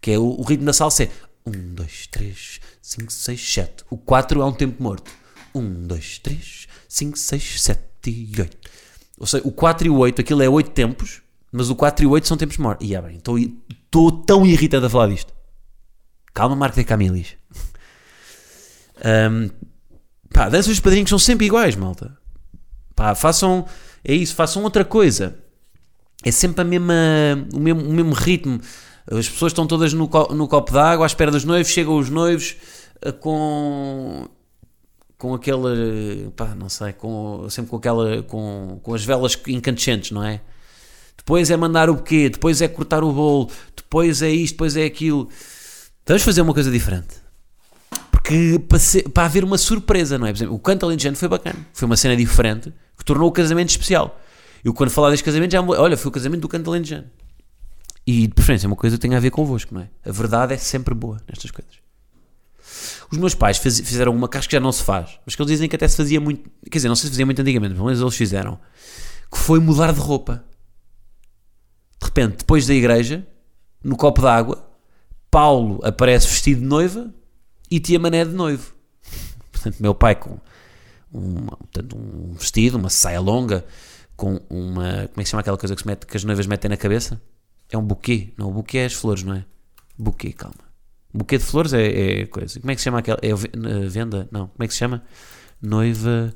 Que 0.00 0.12
é 0.12 0.18
o, 0.18 0.24
o 0.38 0.42
ritmo 0.42 0.66
da 0.66 0.72
salsa 0.72 1.04
é 1.04 1.10
1, 1.46 1.74
2, 1.74 2.06
3, 2.08 2.60
5, 2.82 3.12
6, 3.12 3.52
7. 3.54 3.84
O 3.90 3.96
4 3.96 4.40
é 4.40 4.44
um 4.44 4.52
tempo 4.52 4.82
morto. 4.82 5.10
1, 5.54 5.86
2, 5.86 6.18
3, 6.18 6.66
5, 6.88 7.18
6, 7.18 7.62
7 7.62 7.80
e 8.06 8.40
8. 8.40 8.56
Ou 9.18 9.26
seja, 9.26 9.46
o 9.46 9.52
4 9.52 9.86
e 9.86 9.90
o 9.90 9.96
8, 9.96 10.20
aquilo 10.20 10.42
é 10.42 10.48
8 10.48 10.70
tempos, 10.70 11.22
mas 11.52 11.70
o 11.70 11.76
4 11.76 12.04
e 12.04 12.06
o 12.06 12.10
8 12.10 12.26
são 12.26 12.36
tempos 12.36 12.56
mortos. 12.58 12.86
E 12.88 12.94
é 12.94 13.00
bem, 13.00 13.16
estou 13.16 14.10
tão 14.10 14.44
irritado 14.44 14.86
a 14.86 14.90
falar 14.90 15.08
disto. 15.08 15.32
Calma, 16.32 16.56
Marco 16.56 16.76
de 16.76 16.84
Camilis. 16.84 17.36
Um, 19.04 19.50
pá, 20.34 20.48
danças 20.48 20.66
dos 20.66 20.80
padrinhos 20.80 21.10
são 21.10 21.18
sempre 21.18 21.46
iguais, 21.46 21.76
malta. 21.76 22.16
Pá, 22.96 23.14
façam, 23.14 23.66
é 24.04 24.14
isso, 24.14 24.34
façam 24.34 24.62
outra 24.64 24.84
coisa. 24.84 25.38
É 26.24 26.30
sempre 26.30 26.62
a 26.62 26.64
mesma, 26.64 26.94
o, 27.52 27.60
mesmo, 27.60 27.82
o 27.82 27.92
mesmo 27.92 28.12
ritmo. 28.14 28.60
As 29.10 29.28
pessoas 29.28 29.52
estão 29.52 29.66
todas 29.66 29.92
no, 29.92 30.08
co- 30.08 30.34
no 30.34 30.48
copo 30.48 30.72
d'água 30.72 31.04
à 31.04 31.06
espera 31.06 31.30
dos 31.30 31.44
noivos, 31.44 31.70
chegam 31.70 31.98
os 31.98 32.08
noivos 32.08 32.56
eh, 33.02 33.12
com 33.12 34.26
com 35.18 35.34
aquele, 35.34 36.30
pá, 36.36 36.54
não 36.54 36.68
sei, 36.68 36.92
com, 36.92 37.46
sempre 37.48 37.70
com 37.70 37.76
aquela, 37.76 38.22
com, 38.22 38.78
com 38.82 38.94
as 38.94 39.04
velas 39.04 39.38
incandescentes, 39.46 40.10
não 40.10 40.22
é? 40.24 40.40
Depois 41.16 41.50
é 41.50 41.56
mandar 41.56 41.88
o 41.88 41.94
buquê, 41.94 42.28
depois 42.28 42.60
é 42.60 42.68
cortar 42.68 43.02
o 43.02 43.12
bolo, 43.12 43.50
depois 43.76 44.20
é 44.22 44.30
isto, 44.30 44.54
depois 44.54 44.76
é 44.76 44.84
aquilo. 44.84 45.28
Vamos 46.06 46.22
fazer 46.22 46.42
uma 46.42 46.52
coisa 46.52 46.70
diferente. 46.70 47.22
Porque 48.10 48.58
para, 48.68 48.78
ser- 48.78 49.08
para 49.08 49.24
haver 49.26 49.44
uma 49.44 49.56
surpresa, 49.56 50.18
não 50.18 50.26
é? 50.26 50.32
Por 50.32 50.38
exemplo, 50.38 50.54
o 50.54 50.58
canto 50.58 50.84
alentejano 50.84 51.16
foi 51.16 51.28
bacana. 51.28 51.58
Foi 51.72 51.86
uma 51.86 51.96
cena 51.96 52.16
diferente 52.16 52.72
que 52.98 53.04
tornou 53.04 53.28
o 53.28 53.32
casamento 53.32 53.70
especial. 53.70 54.20
Eu 54.64 54.72
quando 54.74 54.90
falar 54.90 55.10
deste 55.10 55.24
casamento 55.24 55.52
já 55.52 55.62
me- 55.62 55.74
olha, 55.76 55.96
foi 55.96 56.08
o 56.08 56.12
casamento 56.12 56.40
do 56.42 56.48
canto 56.48 56.68
alentejano. 56.70 57.06
E 58.06 58.26
de 58.26 58.34
preferência 58.34 58.66
uma 58.66 58.76
coisa 58.76 58.96
que 58.96 59.00
tem 59.02 59.14
a 59.14 59.20
ver 59.20 59.30
convosco, 59.30 59.72
não 59.74 59.80
é? 59.82 59.88
A 60.04 60.12
verdade 60.12 60.52
é 60.54 60.56
sempre 60.58 60.94
boa 60.94 61.18
nestas 61.28 61.50
coisas. 61.50 61.83
Os 63.10 63.18
meus 63.18 63.34
pais 63.34 63.58
fizeram 63.58 64.12
uma 64.14 64.28
que 64.28 64.36
acho 64.38 64.48
que 64.48 64.56
já 64.56 64.60
não 64.60 64.72
se 64.72 64.82
faz, 64.82 65.18
mas 65.24 65.34
que 65.34 65.42
eles 65.42 65.50
dizem 65.52 65.68
que 65.68 65.76
até 65.76 65.86
se 65.86 65.96
fazia 65.96 66.20
muito, 66.20 66.50
quer 66.70 66.78
dizer, 66.78 66.88
não 66.88 66.96
sei 66.96 67.04
se 67.06 67.10
fazia 67.12 67.26
muito 67.26 67.40
antigamente, 67.40 67.70
mas 67.70 67.76
pelo 67.78 67.86
menos 67.86 68.00
eles 68.00 68.16
fizeram, 68.16 68.58
que 69.30 69.38
foi 69.38 69.60
mudar 69.60 69.92
de 69.92 70.00
roupa. 70.00 70.44
De 72.00 72.06
repente, 72.06 72.38
depois 72.38 72.66
da 72.66 72.74
igreja, 72.74 73.26
no 73.82 73.96
copo 73.96 74.20
d'água, 74.22 74.68
Paulo 75.30 75.80
aparece 75.84 76.28
vestido 76.28 76.60
de 76.60 76.66
noiva 76.66 77.12
e 77.70 77.80
tia 77.80 77.98
Mané 77.98 78.24
de 78.24 78.32
noivo. 78.32 78.72
Portanto, 79.52 79.76
meu 79.80 79.94
pai 79.94 80.14
com 80.14 80.38
uma- 81.12 81.56
portanto, 81.56 81.96
um 81.96 82.34
vestido, 82.34 82.76
uma 82.76 82.90
saia 82.90 83.20
longa, 83.20 83.64
com 84.16 84.40
uma. 84.50 85.08
Como 85.08 85.20
é 85.20 85.22
que 85.22 85.24
se 85.24 85.30
chama 85.30 85.40
aquela 85.40 85.56
coisa 85.58 85.74
que, 85.76 85.86
mete, 85.86 86.06
que 86.06 86.16
as 86.16 86.24
noivas 86.24 86.46
metem 86.46 86.68
na 86.68 86.76
cabeça? 86.76 87.20
É 87.70 87.78
um 87.78 87.82
buquê. 87.84 88.32
Não, 88.36 88.48
o 88.48 88.52
buquê 88.52 88.78
é 88.78 88.84
as 88.86 88.92
flores, 88.92 89.22
não 89.22 89.34
é? 89.34 89.44
Buquê, 89.98 90.32
calma. 90.32 90.63
Buquê 91.16 91.38
de 91.38 91.44
flores 91.44 91.72
é, 91.72 92.22
é 92.22 92.26
coisa. 92.26 92.58
Como 92.58 92.70
é 92.72 92.74
que 92.74 92.80
se 92.80 92.84
chama 92.84 92.98
aquela? 92.98 93.18
É 93.22 93.28
eh, 93.30 93.88
venda? 93.88 94.28
Não. 94.32 94.48
Como 94.48 94.64
é 94.64 94.66
que 94.66 94.72
se 94.72 94.78
chama? 94.80 95.02
Noiva. 95.62 96.34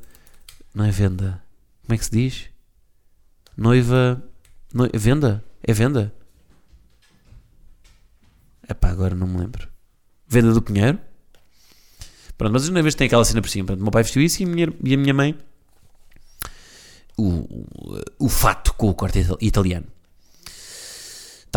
Não 0.73 0.85
é 0.85 0.90
venda. 0.92 1.42
Como 1.85 1.94
é 1.94 1.99
que 1.99 2.04
se 2.04 2.11
diz? 2.12 2.49
Noiva. 3.56 4.23
noi- 4.73 4.90
venda? 4.94 5.44
É 5.66 5.73
venda? 5.73 6.14
Epá, 8.68 8.90
agora 8.90 9.14
não 9.14 9.26
me 9.26 9.38
lembro. 9.38 9.68
Venda 10.28 10.52
do 10.52 10.62
Pinheiro? 10.62 10.99
Pronto, 12.37 12.52
mas 12.52 12.62
as 12.64 12.68
noivas 12.68 12.94
têm 12.94 13.06
aquela 13.06 13.25
cena 13.25 13.40
por 13.42 13.49
cima. 13.49 13.66
Pronto, 13.66 13.82
meu 13.82 13.90
pai 13.90 14.02
vestiu 14.04 14.23
isso 14.23 14.42
e 14.42 14.44
a 14.44 14.49
minha, 14.49 14.73
e 14.85 14.94
a 14.94 14.97
minha 14.97 15.14
mãe 15.14 15.37
o, 17.16 17.25
o, 17.28 17.66
o 18.20 18.28
fato 18.28 18.73
com 18.75 18.88
o 18.88 18.94
corte 18.94 19.18
ital- 19.18 19.38
italiano. 19.40 19.87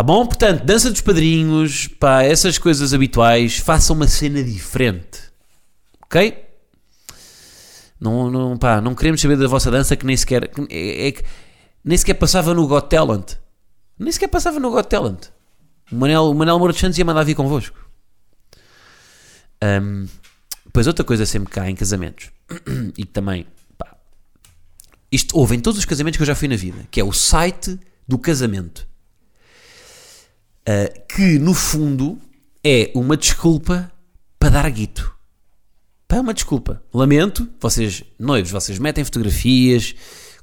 Tá 0.01 0.03
bom? 0.03 0.25
Portanto, 0.25 0.65
dança 0.65 0.89
dos 0.89 0.99
padrinhos, 1.01 1.87
pá, 1.87 2.23
essas 2.23 2.57
coisas 2.57 2.91
habituais, 2.91 3.57
façam 3.57 3.95
uma 3.95 4.07
cena 4.07 4.43
diferente. 4.43 5.21
Ok? 6.03 6.43
Não, 7.99 8.31
não, 8.31 8.57
pá, 8.57 8.81
não 8.81 8.95
queremos 8.95 9.21
saber 9.21 9.37
da 9.37 9.47
vossa 9.47 9.69
dança 9.69 9.95
que 9.95 10.03
nem 10.03 10.17
sequer, 10.17 10.47
que 10.47 10.65
é, 10.71 11.09
é 11.09 11.13
nem 11.85 11.95
sequer 11.95 12.15
passava 12.15 12.51
no 12.51 12.67
Got 12.67 12.89
Talent. 12.89 13.33
Nem 13.99 14.11
sequer 14.11 14.29
passava 14.29 14.59
no 14.59 14.71
Got 14.71 14.89
Talent. 14.89 15.27
O 15.91 15.95
Manel, 15.95 16.31
o 16.31 16.33
Manel 16.33 16.57
Moura 16.57 16.73
dos 16.73 16.81
Santos 16.81 16.97
ia 16.97 17.05
mandar 17.05 17.23
vir 17.23 17.35
convosco. 17.35 17.77
Depois 20.65 20.87
outra 20.87 21.05
coisa 21.05 21.27
sempre 21.27 21.53
cá 21.53 21.69
em 21.69 21.75
casamentos 21.75 22.31
e 22.97 23.05
também 23.05 23.45
pá, 23.77 23.95
isto 25.11 25.37
houve 25.37 25.55
em 25.55 25.59
todos 25.59 25.77
os 25.77 25.85
casamentos 25.85 26.17
que 26.17 26.23
eu 26.23 26.27
já 26.27 26.33
fui 26.33 26.47
na 26.47 26.55
vida, 26.55 26.87
que 26.89 26.99
é 26.99 27.03
o 27.03 27.13
site 27.13 27.79
do 28.07 28.17
casamento. 28.17 28.89
Uh, 30.61 31.05
que 31.07 31.39
no 31.39 31.53
fundo 31.53 32.19
é 32.63 32.91
uma 32.93 33.17
desculpa 33.17 33.91
para 34.37 34.49
dar 34.49 34.69
guito. 34.69 35.11
É 36.09 36.19
uma 36.19 36.33
desculpa. 36.33 36.83
Lamento, 36.93 37.47
vocês, 37.59 38.03
noivos, 38.19 38.51
vocês 38.51 38.77
metem 38.77 39.03
fotografias, 39.03 39.95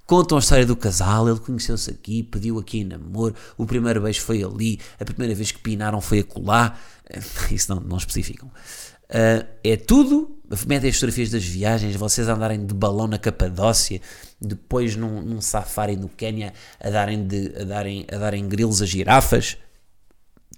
contam 0.06 0.38
a 0.38 0.40
história 0.40 0.64
do 0.64 0.74
casal, 0.74 1.28
ele 1.28 1.38
conheceu-se 1.38 1.90
aqui, 1.90 2.22
pediu 2.22 2.58
aqui 2.58 2.78
em 2.78 2.84
namoro, 2.84 3.34
o 3.56 3.66
primeiro 3.66 4.00
beijo 4.00 4.22
foi 4.22 4.42
ali, 4.42 4.80
a 4.98 5.04
primeira 5.04 5.34
vez 5.34 5.52
que 5.52 5.58
pinaram 5.58 6.00
foi 6.00 6.20
acolá. 6.20 6.78
Isso 7.50 7.74
não, 7.74 7.80
não 7.80 7.96
especificam. 7.98 8.48
Uh, 8.48 9.46
é 9.62 9.76
tudo. 9.76 10.36
Metem 10.66 10.88
as 10.88 10.96
fotografias 10.96 11.30
das 11.30 11.44
viagens, 11.44 11.94
vocês 11.94 12.26
andarem 12.26 12.64
de 12.64 12.72
balão 12.72 13.06
na 13.06 13.18
Capadócia, 13.18 14.00
depois 14.40 14.96
num, 14.96 15.20
num 15.20 15.42
safari 15.42 15.94
no 15.94 16.08
Quénia 16.08 16.54
a 16.80 16.88
darem, 16.88 17.26
de, 17.26 17.52
a, 17.60 17.64
darem, 17.64 18.06
a 18.10 18.16
darem 18.16 18.48
grilos 18.48 18.80
a 18.80 18.86
girafas. 18.86 19.58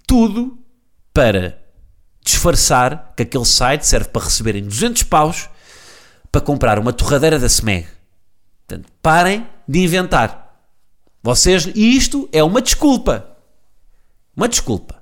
Tudo 0.07 0.57
para 1.13 1.61
disfarçar 2.23 3.13
que 3.15 3.23
aquele 3.23 3.45
site 3.45 3.85
serve 3.85 4.09
para 4.09 4.23
receberem 4.23 4.63
200 4.63 5.03
paus 5.03 5.49
para 6.31 6.41
comprar 6.41 6.79
uma 6.79 6.93
torradeira 6.93 7.37
da 7.37 7.49
SMEG. 7.49 7.87
Portanto, 8.67 8.91
parem 9.01 9.47
de 9.67 9.79
inventar. 9.79 10.41
Vocês, 11.21 11.65
e 11.75 11.95
isto 11.95 12.29
é 12.31 12.43
uma 12.43 12.61
desculpa. 12.61 13.37
Uma 14.35 14.47
desculpa. 14.47 15.01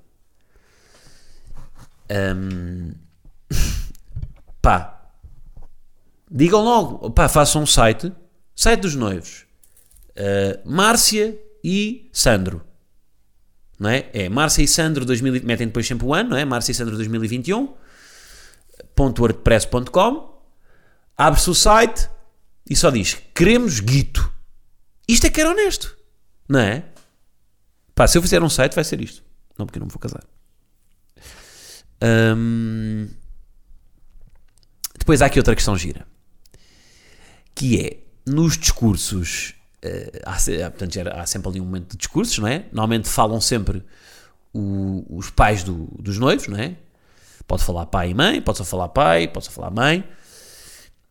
Hum, 2.36 2.94
pá, 4.62 5.12
digam 6.30 6.64
logo, 6.64 7.12
pá, 7.12 7.30
façam 7.30 7.62
um 7.62 7.68
site, 7.68 8.12
site 8.56 8.82
dos 8.82 8.96
noivos, 8.96 9.48
Uh, 10.20 10.70
Márcia 10.70 11.40
e 11.64 12.10
Sandro, 12.12 12.62
não 13.80 13.90
é? 13.90 14.10
É 14.14 14.28
Márcia 14.28 14.62
e 14.62 14.68
Sandro 14.68 15.06
2000, 15.06 15.44
metem 15.44 15.68
depois 15.68 15.88
sempre 15.88 16.06
o 16.06 16.14
ano, 16.14 16.32
não 16.32 16.38
é? 16.38 16.44
Márcia 16.44 16.72
e 16.72 16.76
Sandro 16.76 16.96
2021, 16.98 17.74
.wordpress.com, 18.98 20.44
abre-se 21.18 21.50
o 21.50 21.56
site 21.56 22.10
e 22.70 22.76
só 22.76 22.90
diz, 22.90 23.18
queremos 23.34 23.80
guito. 23.80 24.32
Isto 25.08 25.28
é 25.28 25.30
que 25.30 25.40
era 25.40 25.50
honesto, 25.50 25.98
não 26.48 26.60
é? 26.60 26.84
Pá, 27.96 28.08
se 28.08 28.18
eu 28.18 28.22
fizer 28.22 28.44
um 28.44 28.50
site 28.50 28.76
vai 28.76 28.84
ser 28.84 29.02
isto, 29.02 29.24
não 29.58 29.66
porque 29.66 29.78
eu 29.78 29.82
não 29.82 29.88
me 29.88 29.92
vou 29.92 30.00
casar. 30.00 30.24
Hum, 32.02 33.10
Depois 34.98 35.22
há 35.22 35.26
aqui 35.26 35.40
outra 35.40 35.56
questão 35.56 35.76
gira, 35.78 36.06
que 37.56 37.82
é 37.82 37.98
nos 38.26 38.58
discursos, 38.58 39.56
se- 40.40 40.62
há, 40.62 40.70
portanto, 40.72 41.00
há 41.14 41.26
sempre 41.26 41.50
ali 41.50 41.62
um 41.62 41.66
momento 41.66 41.92
de 41.92 41.98
discursos, 41.98 42.38
não 42.38 42.48
é? 42.48 42.66
Normalmente 42.72 43.08
falam 43.08 43.40
sempre 43.40 43.84
o- 44.54 45.06
os 45.10 45.30
pais 45.30 45.64
do- 45.64 45.90
dos 46.00 46.18
noivos, 46.18 46.48
não 46.48 46.58
é? 46.58 46.76
Pode 47.48 47.64
falar 47.64 47.86
pai 47.88 48.12
e 48.12 48.14
mãe, 48.14 48.42
pode 48.42 48.58
só 48.58 48.64
falar 48.66 48.90
pai, 48.90 49.28
pode 49.28 49.46
só 49.46 49.52
falar 49.52 49.72
mãe, 49.72 50.04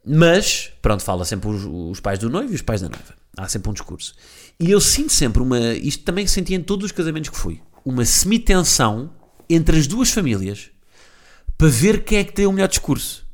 mas, 0.04 0.70
pronto, 0.80 1.02
fala 1.02 1.24
sempre 1.24 1.48
os, 1.48 1.64
os 1.64 2.00
pais 2.00 2.18
do 2.18 2.30
noivo 2.30 2.52
e 2.52 2.54
os 2.54 2.62
pais 2.62 2.80
da 2.80 2.88
noiva. 2.88 3.14
Há 3.36 3.48
sempre 3.48 3.70
um 3.70 3.72
discurso. 3.72 4.14
E 4.58 4.70
eu 4.70 4.80
sinto 4.80 5.12
sempre 5.12 5.42
uma. 5.42 5.58
Isto 5.74 6.04
também 6.04 6.26
senti 6.26 6.54
em 6.54 6.62
todos 6.62 6.86
os 6.86 6.92
casamentos 6.92 7.30
que 7.30 7.36
fui. 7.36 7.60
Uma 7.84 8.04
semi-tensão 8.04 9.12
entre 9.48 9.78
as 9.78 9.86
duas 9.86 10.10
famílias 10.10 10.70
para 11.56 11.68
ver 11.68 12.04
quem 12.04 12.18
é 12.18 12.24
que 12.24 12.32
tem 12.32 12.46
o 12.46 12.52
melhor 12.52 12.68
discurso. 12.68 13.26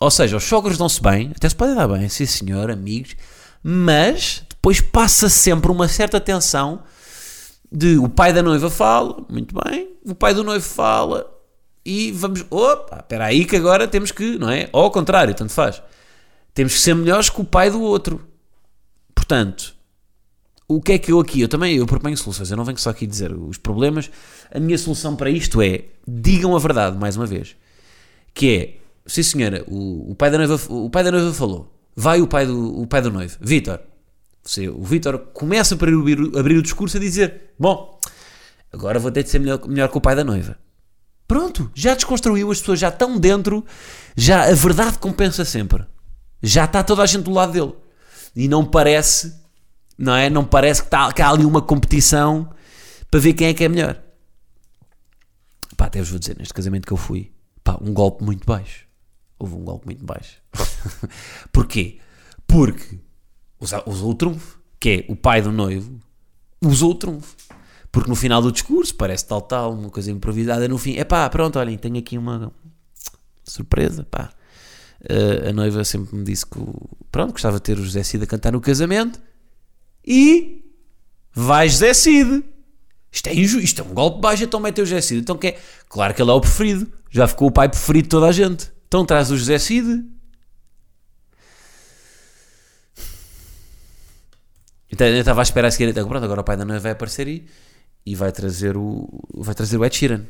Ou 0.00 0.10
seja, 0.10 0.36
os 0.36 0.44
sogros 0.44 0.78
dão-se 0.78 1.00
bem, 1.02 1.30
até 1.36 1.48
se 1.48 1.54
podem 1.54 1.74
dar 1.74 1.86
bem, 1.86 2.08
sim 2.08 2.24
senhor, 2.26 2.70
amigos, 2.70 3.14
mas 3.62 4.42
depois 4.60 4.78
passa 4.82 5.30
sempre 5.30 5.72
uma 5.72 5.88
certa 5.88 6.20
tensão 6.20 6.82
de 7.72 7.96
o 7.96 8.10
pai 8.10 8.30
da 8.30 8.42
noiva 8.42 8.68
fala, 8.68 9.24
muito 9.26 9.54
bem, 9.64 9.88
o 10.04 10.14
pai 10.14 10.34
do 10.34 10.44
noivo 10.44 10.64
fala 10.64 11.26
e 11.82 12.12
vamos, 12.12 12.44
opa, 12.50 12.98
espera 12.98 13.24
aí 13.24 13.46
que 13.46 13.56
agora 13.56 13.88
temos 13.88 14.12
que, 14.12 14.38
não 14.38 14.50
é? 14.50 14.68
Ou 14.70 14.82
ao 14.82 14.90
contrário, 14.90 15.34
tanto 15.34 15.50
faz. 15.50 15.82
Temos 16.52 16.74
que 16.74 16.80
ser 16.80 16.94
melhores 16.94 17.30
que 17.30 17.40
o 17.40 17.44
pai 17.44 17.70
do 17.70 17.80
outro. 17.80 18.20
Portanto, 19.14 19.74
o 20.68 20.78
que 20.78 20.92
é 20.92 20.98
que 20.98 21.10
eu 21.10 21.18
aqui, 21.20 21.40
eu 21.40 21.48
também 21.48 21.76
eu 21.76 21.86
proponho 21.86 22.16
soluções, 22.18 22.50
eu 22.50 22.56
não 22.56 22.64
venho 22.64 22.76
só 22.76 22.90
aqui 22.90 23.06
dizer 23.06 23.32
os 23.32 23.56
problemas. 23.56 24.10
A 24.52 24.60
minha 24.60 24.76
solução 24.76 25.16
para 25.16 25.30
isto 25.30 25.62
é, 25.62 25.84
digam 26.06 26.54
a 26.54 26.58
verdade, 26.58 26.98
mais 26.98 27.16
uma 27.16 27.24
vez, 27.24 27.56
que 28.34 28.56
é, 28.56 28.76
sim 29.06 29.22
senhora, 29.22 29.64
o, 29.66 30.10
o 30.10 30.14
pai 30.14 30.30
da 30.30 30.36
noiva, 30.36 30.60
o 30.68 30.90
pai 30.90 31.02
da 31.02 31.10
noiva 31.10 31.32
falou, 31.32 31.74
vai 31.96 32.20
o 32.20 32.26
pai 32.26 32.44
do, 32.44 32.82
o 32.82 32.86
pai 32.86 33.00
do 33.00 33.10
noivo, 33.10 33.38
Vítor, 33.40 33.80
você, 34.42 34.68
o 34.68 34.82
Vítor 34.82 35.18
começa 35.32 35.76
para 35.76 35.92
abrir, 35.92 36.18
abrir 36.38 36.56
o 36.56 36.62
discurso 36.62 36.96
a 36.96 37.00
dizer: 37.00 37.52
Bom, 37.58 37.98
agora 38.72 38.98
vou 38.98 39.10
ter 39.10 39.22
de 39.22 39.30
ser 39.30 39.38
melhor, 39.38 39.66
melhor 39.66 39.88
que 39.88 39.98
o 39.98 40.00
pai 40.00 40.14
da 40.16 40.24
noiva. 40.24 40.56
Pronto, 41.28 41.70
já 41.74 41.94
desconstruiu, 41.94 42.50
as 42.50 42.58
pessoas 42.58 42.80
já 42.80 42.88
estão 42.88 43.18
dentro, 43.18 43.64
já 44.16 44.50
a 44.50 44.54
verdade 44.54 44.98
compensa 44.98 45.44
sempre. 45.44 45.86
Já 46.42 46.64
está 46.64 46.82
toda 46.82 47.02
a 47.02 47.06
gente 47.06 47.24
do 47.24 47.30
lado 47.30 47.52
dele. 47.52 47.74
E 48.34 48.48
não 48.48 48.64
parece, 48.64 49.40
não 49.96 50.14
é? 50.14 50.30
Não 50.30 50.44
parece 50.44 50.82
que, 50.82 50.88
está, 50.88 51.12
que 51.12 51.22
há 51.22 51.28
ali 51.28 51.44
uma 51.44 51.62
competição 51.62 52.50
para 53.10 53.20
ver 53.20 53.34
quem 53.34 53.48
é 53.48 53.54
que 53.54 53.62
é 53.62 53.68
melhor. 53.68 54.02
Pá, 55.76 55.86
até 55.86 56.00
vos 56.00 56.10
vou 56.10 56.18
dizer, 56.18 56.36
neste 56.36 56.54
casamento 56.54 56.86
que 56.86 56.92
eu 56.92 56.96
fui, 56.96 57.32
pá, 57.62 57.78
um 57.80 57.92
golpe 57.92 58.24
muito 58.24 58.44
baixo. 58.44 58.86
Houve 59.38 59.54
um 59.54 59.64
golpe 59.64 59.86
muito 59.86 60.04
baixo. 60.04 60.38
Porquê? 61.52 61.98
Porque 62.46 62.98
usou 63.60 64.10
o 64.10 64.14
trunfo, 64.14 64.58
que 64.78 65.06
é 65.08 65.12
o 65.12 65.16
pai 65.16 65.42
do 65.42 65.52
noivo, 65.52 66.00
usou 66.62 66.92
o 66.92 66.94
trunfo. 66.94 67.36
Porque 67.92 68.08
no 68.08 68.14
final 68.14 68.40
do 68.40 68.52
discurso 68.52 68.94
parece 68.94 69.26
tal, 69.26 69.40
tal, 69.42 69.72
uma 69.72 69.90
coisa 69.90 70.10
improvisada. 70.10 70.66
No 70.68 70.78
fim, 70.78 70.96
é 70.96 71.04
pá, 71.04 71.28
pronto, 71.28 71.58
olhem, 71.58 71.76
tenho 71.76 71.98
aqui 71.98 72.16
uma 72.16 72.52
surpresa, 73.44 74.04
pá. 74.04 74.30
Uh, 75.02 75.48
a 75.48 75.52
noiva 75.52 75.82
sempre 75.82 76.14
me 76.14 76.24
disse 76.24 76.46
que, 76.46 76.58
pronto, 77.10 77.32
gostava 77.32 77.56
de 77.56 77.62
ter 77.62 77.78
o 77.78 77.84
José 77.84 78.02
Cid 78.02 78.22
a 78.22 78.26
cantar 78.26 78.52
no 78.52 78.60
casamento. 78.60 79.20
E 80.06 80.64
vai 81.32 81.68
José 81.68 81.92
Cid. 81.94 82.44
Isto 83.10 83.28
é 83.28 83.34
injusto, 83.34 83.64
isto 83.64 83.82
é 83.82 83.84
um 83.84 83.92
golpe 83.92 84.20
baixo, 84.20 84.44
então 84.44 84.60
mete 84.60 84.80
o 84.80 84.86
José 84.86 85.00
Cid. 85.00 85.22
Então 85.22 85.36
que 85.36 85.48
é? 85.48 85.58
Claro 85.88 86.14
que 86.14 86.22
ele 86.22 86.30
é 86.30 86.34
o 86.34 86.40
preferido. 86.40 86.86
Já 87.10 87.26
ficou 87.26 87.48
o 87.48 87.52
pai 87.52 87.68
preferido 87.68 88.04
de 88.04 88.10
toda 88.10 88.26
a 88.26 88.32
gente. 88.32 88.70
Então 88.86 89.04
traz 89.04 89.32
o 89.32 89.36
José 89.36 89.58
Cid. 89.58 90.04
Então 94.90 95.06
eu 95.06 95.18
estava 95.18 95.40
a 95.40 95.42
esperar 95.42 95.68
a 95.68 95.70
seguir, 95.70 95.90
então 95.90 96.06
pronto, 96.08 96.24
agora 96.24 96.40
o 96.40 96.44
pai 96.44 96.56
da 96.56 96.64
noiva 96.64 96.80
vai 96.80 96.92
aparecer 96.92 97.28
e, 97.28 97.46
e 98.04 98.14
vai 98.14 98.32
trazer 98.32 98.76
o 98.76 99.08
vai 99.34 99.54
trazer 99.54 99.76
o 99.76 99.84
Ed 99.84 99.94
Sheeran. 99.94 100.22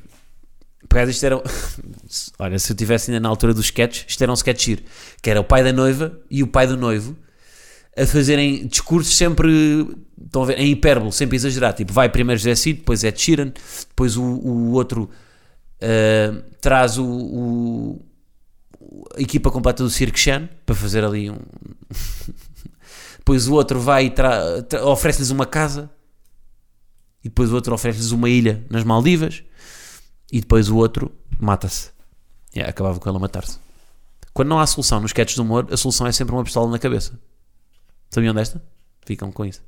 Por 0.88 1.08
isto 1.08 1.24
era, 1.24 1.36
olha, 2.38 2.58
se 2.58 2.72
eu 2.72 2.76
tivesse 2.76 3.10
ainda 3.10 3.20
na 3.20 3.28
altura 3.28 3.54
dos 3.54 3.66
sketches, 3.66 4.06
isto 4.08 4.22
era 4.22 4.32
um 4.32 4.34
sketch 4.34 4.64
giro, 4.64 4.82
que 5.22 5.30
era 5.30 5.40
o 5.40 5.44
pai 5.44 5.62
da 5.62 5.72
noiva 5.72 6.18
e 6.30 6.42
o 6.42 6.46
pai 6.46 6.66
do 6.66 6.76
noivo 6.76 7.16
a 7.96 8.06
fazerem 8.06 8.66
discursos 8.66 9.16
sempre, 9.16 9.86
estão 10.24 10.42
a 10.42 10.46
ver, 10.46 10.58
em 10.58 10.70
hipérbole, 10.70 11.12
sempre 11.12 11.36
exagerado, 11.36 11.76
tipo, 11.76 11.92
vai 11.92 12.08
primeiro 12.08 12.38
José 12.38 12.54
Cid, 12.54 12.78
depois 12.78 13.04
Ed 13.04 13.20
Sheeran, 13.20 13.52
depois 13.88 14.16
o, 14.16 14.22
o 14.22 14.72
outro 14.72 15.10
uh, 15.82 16.42
traz 16.60 16.98
o, 16.98 17.04
o, 17.04 18.06
a 19.16 19.20
equipa 19.20 19.50
completa 19.50 19.82
do 19.82 19.90
Cirque 19.90 20.18
Chan 20.18 20.48
para 20.64 20.74
fazer 20.74 21.04
ali 21.04 21.30
um 21.30 21.38
depois 23.30 23.46
o 23.46 23.54
outro 23.54 23.78
vai 23.78 24.06
e 24.06 24.76
oferece-lhes 24.78 25.30
uma 25.30 25.46
casa, 25.46 25.88
e 27.22 27.28
depois 27.28 27.52
o 27.52 27.54
outro 27.54 27.72
oferece-lhes 27.72 28.10
uma 28.10 28.28
ilha 28.28 28.66
nas 28.68 28.82
Maldivas, 28.82 29.44
e 30.32 30.40
depois 30.40 30.68
o 30.68 30.76
outro 30.76 31.12
mata-se. 31.38 31.92
Yeah, 32.52 32.68
acabava 32.68 32.98
com 32.98 33.08
ele 33.08 33.18
a 33.18 33.20
matar-se. 33.20 33.60
Quando 34.34 34.48
não 34.48 34.58
há 34.58 34.66
solução 34.66 34.98
nos 34.98 35.10
sketches 35.10 35.36
de 35.36 35.40
humor, 35.42 35.68
a 35.70 35.76
solução 35.76 36.08
é 36.08 36.12
sempre 36.12 36.34
uma 36.34 36.42
pistola 36.42 36.68
na 36.68 36.78
cabeça. 36.80 37.20
Sabiam 38.10 38.34
desta? 38.34 38.60
Ficam 39.06 39.30
com 39.30 39.44
isso. 39.44 39.62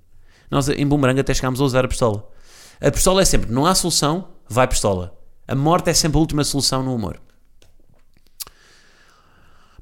Nós 0.51 0.69
em 0.69 0.85
Boomerang 0.85 1.21
até 1.21 1.33
chegámos 1.33 1.61
a 1.61 1.65
usar 1.65 1.85
a 1.85 1.89
pistola. 1.89 2.29
A 2.81 2.91
pistola 2.91 3.23
é 3.23 3.25
sempre, 3.25 3.53
não 3.53 3.65
há 3.65 3.77
solução, 3.77 4.29
vai 4.49 4.67
pistola. 4.67 5.17
A 5.47 5.55
morte 5.55 5.89
é 5.89 5.95
sempre 5.95 6.17
a 6.17 6.21
última 6.21 6.43
solução 6.43 6.83
no 6.83 6.93
humor. 6.93 7.21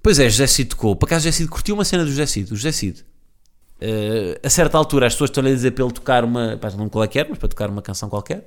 Pois 0.02 0.18
é, 0.18 0.28
José 0.28 0.46
Cid 0.46 0.68
tocou. 0.68 0.94
Por 0.94 1.06
acaso 1.06 1.24
José 1.24 1.38
Cid 1.38 1.48
curtiu 1.48 1.74
uma 1.74 1.84
cena 1.84 2.04
do 2.04 2.10
José 2.10 2.26
Cid. 2.26 2.52
O 2.52 2.56
José 2.56 2.72
Cid 2.72 3.06
Uh, 3.80 4.38
a 4.44 4.50
certa 4.50 4.76
altura 4.76 5.06
as 5.06 5.14
pessoas 5.14 5.30
estão-lhe 5.30 5.50
a 5.50 5.54
dizer 5.54 5.70
para 5.70 5.82
ele 5.82 5.94
tocar 5.94 6.22
uma, 6.22 6.58
pá, 6.58 6.70
não 6.72 6.90
qual 6.90 7.02
é 7.02 7.08
mas 7.26 7.38
para 7.38 7.48
tocar 7.48 7.70
uma 7.70 7.80
canção 7.80 8.10
qualquer, 8.10 8.46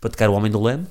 para 0.00 0.08
tocar 0.08 0.30
o 0.30 0.34
Homem 0.34 0.52
do 0.52 0.62
Leme, 0.62 0.86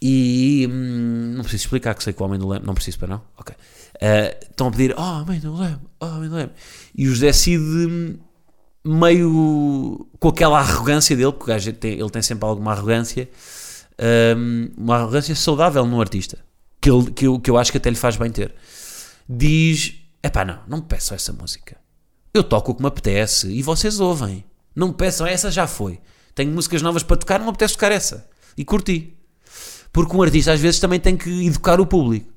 e 0.00 0.64
hum, 0.70 1.32
não 1.34 1.42
preciso 1.42 1.64
explicar 1.64 1.92
que 1.96 2.04
sei 2.04 2.12
que 2.12 2.22
o 2.22 2.24
Homem 2.24 2.38
do 2.38 2.46
Leme, 2.46 2.64
não 2.64 2.74
preciso 2.74 3.00
para 3.00 3.08
não, 3.08 3.22
ok. 3.36 3.52
Uh, 3.96 4.46
estão 4.48 4.68
a 4.68 4.70
pedir, 4.70 4.94
oh, 4.96 5.02
Homem 5.02 5.40
do 5.40 5.56
Leme, 5.56 5.80
oh, 5.98 6.06
Homem 6.06 6.28
do 6.28 6.36
Leme, 6.36 6.52
e 6.94 7.08
o 7.08 7.10
José 7.10 7.32
Cid 7.32 7.60
hum, 7.60 8.16
meio 8.84 10.08
com 10.20 10.28
aquela 10.28 10.60
arrogância 10.60 11.16
dele, 11.16 11.32
porque 11.32 11.50
gajo 11.50 11.72
tem, 11.72 11.98
ele 11.98 12.10
tem 12.10 12.22
sempre 12.22 12.48
alguma 12.48 12.70
arrogância, 12.70 13.28
um, 14.36 14.70
uma 14.76 14.98
arrogância 14.98 15.34
saudável 15.34 15.84
no 15.84 16.00
artista, 16.00 16.38
que, 16.80 16.90
que, 17.10 17.26
eu, 17.26 17.40
que 17.40 17.50
eu 17.50 17.58
acho 17.58 17.72
que 17.72 17.78
até 17.78 17.90
lhe 17.90 17.96
faz 17.96 18.16
bem 18.16 18.30
ter, 18.30 18.54
diz, 19.28 19.94
epá 20.22 20.44
não, 20.44 20.60
não 20.68 20.78
me 20.78 20.84
peçam 20.84 21.16
essa 21.16 21.32
música 21.32 21.76
eu 22.32 22.44
toco 22.44 22.72
o 22.72 22.74
que 22.74 22.82
me 22.82 22.88
apetece 22.88 23.48
e 23.48 23.62
vocês 23.62 24.00
ouvem. 24.00 24.44
Não 24.74 24.88
me 24.88 24.94
peçam, 24.94 25.26
essa 25.26 25.50
já 25.50 25.66
foi. 25.66 25.98
Tenho 26.34 26.52
músicas 26.52 26.82
novas 26.82 27.02
para 27.02 27.16
tocar, 27.16 27.38
não 27.38 27.46
me 27.46 27.50
apetece 27.50 27.74
tocar 27.74 27.90
essa. 27.90 28.28
E 28.56 28.64
curti. 28.64 29.14
Porque 29.92 30.16
um 30.16 30.22
artista 30.22 30.52
às 30.52 30.60
vezes 30.60 30.78
também 30.78 31.00
tem 31.00 31.16
que 31.16 31.46
educar 31.46 31.80
o 31.80 31.86
público. 31.86 32.32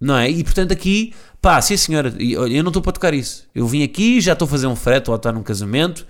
Não 0.00 0.16
é? 0.16 0.28
E 0.28 0.42
portanto 0.42 0.72
aqui, 0.72 1.14
pá, 1.40 1.60
sim 1.62 1.76
senhora, 1.76 2.12
eu 2.18 2.62
não 2.62 2.70
estou 2.70 2.82
para 2.82 2.92
tocar 2.92 3.14
isso. 3.14 3.46
Eu 3.54 3.66
vim 3.68 3.84
aqui, 3.84 4.20
já 4.20 4.32
estou 4.32 4.46
a 4.46 4.48
fazer 4.48 4.66
um 4.66 4.74
frete 4.74 5.10
ou 5.10 5.14
a 5.14 5.16
estar 5.16 5.32
num 5.32 5.42
casamento. 5.42 6.04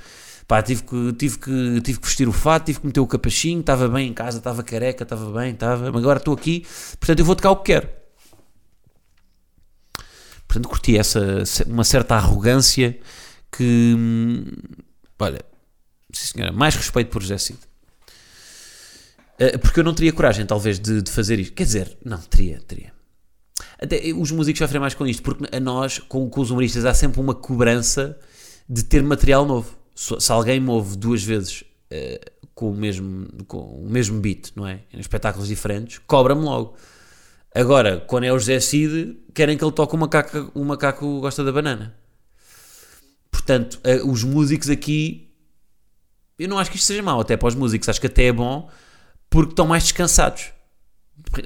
Pá, 0.49 0.63
tive 0.63 0.83
que, 0.83 1.13
tive, 1.13 1.39
que, 1.39 1.81
tive 1.83 2.01
que 2.01 2.07
vestir 2.07 2.29
o 2.29 2.33
fato, 2.33 2.67
tive 2.67 2.81
que 2.81 2.87
meter 2.87 3.01
o 3.01 3.07
capachinho, 3.07 3.61
estava 3.61 3.89
bem 3.89 4.09
em 4.09 4.15
casa, 4.15 4.39
estava 4.39 4.63
careca, 4.63 5.03
estava 5.03 5.31
bem, 5.39 5.53
estava. 5.53 5.89
Agora 5.89 6.19
estou 6.19 6.35
aqui, 6.35 6.67
portanto 6.99 7.19
eu 7.19 7.25
vou 7.25 7.37
tocar 7.37 7.51
o 7.51 7.57
que 7.57 7.73
quero. 7.73 8.02
Portanto, 10.53 10.69
curti 10.69 10.99
essa, 10.99 11.45
uma 11.67 11.83
certa 11.83 12.15
arrogância 12.15 12.99
que, 13.51 13.95
hum, 13.97 14.45
olha, 15.19 15.41
sim 16.13 16.35
senhora, 16.35 16.53
mais 16.53 16.75
respeito 16.75 17.09
por 17.09 17.23
José 17.23 17.39
Cid. 17.39 17.59
Eh, 19.39 19.57
porque 19.57 19.81
eu 19.81 19.85
não 19.85 19.95
teria 19.95 20.13
coragem, 20.13 20.45
talvez, 20.45 20.79
de, 20.79 21.01
de 21.01 21.11
fazer 21.11 21.39
isto. 21.41 21.55
Quer 21.55 21.65
dizer, 21.65 21.97
não, 22.05 22.19
teria, 22.19 22.61
teria. 22.69 22.93
Até 23.81 24.13
os 24.13 24.31
músicos 24.31 24.59
sofrem 24.59 24.79
mais 24.79 24.93
com 24.93 25.07
isto, 25.07 25.23
porque 25.23 25.45
a 25.51 25.59
nós, 25.59 25.99
com, 26.01 26.29
com 26.29 26.43
os 26.43 26.51
humoristas, 26.51 26.85
há 26.85 26.93
sempre 26.93 27.19
uma 27.19 27.35
cobrança 27.35 28.19
de 28.69 28.85
ter 28.85 29.03
material 29.03 29.47
novo. 29.47 29.75
Se, 29.95 30.31
alguém 30.31 30.61
move 30.61 30.99
duas 30.99 31.23
vezes 31.25 31.63
uh, 31.63 32.49
com, 32.55 32.73
o 32.73 32.75
mesmo, 32.75 33.27
com 33.47 33.59
o 33.59 33.89
mesmo 33.89 34.21
beat, 34.21 34.51
não 34.55 34.67
é? 34.67 34.81
Em 34.93 35.01
espetáculos 35.01 35.49
diferentes, 35.49 35.99
cobra-me 36.07 36.43
logo. 36.43 36.77
Agora, 37.55 38.01
quando 38.07 38.25
é 38.25 38.33
o 38.33 38.39
José 38.39 38.59
Cid, 38.61 39.17
querem 39.35 39.59
que 39.59 39.65
ele 39.65 39.73
toque 39.73 39.95
o 39.95 39.99
macaco, 39.99 40.51
o 40.55 40.65
macaco 40.65 41.21
gosta 41.21 41.45
da 41.45 41.53
banana. 41.53 41.95
Portanto, 43.31 43.79
eh, 43.85 44.01
os 44.03 44.25
músicos 44.25 44.71
aqui, 44.71 45.31
eu 46.39 46.49
não 46.49 46.59
acho 46.59 46.71
que 46.71 46.77
isto 46.77 46.87
seja 46.87 47.03
mau, 47.03 47.21
até 47.21 47.37
para 47.37 47.49
os 47.49 47.55
músicos, 47.55 47.89
acho 47.89 48.01
que 48.01 48.07
até 48.07 48.25
é 48.25 48.33
bom, 48.33 48.71
porque 49.29 49.53
estão 49.53 49.67
mais 49.67 49.83
descansados. 49.83 50.51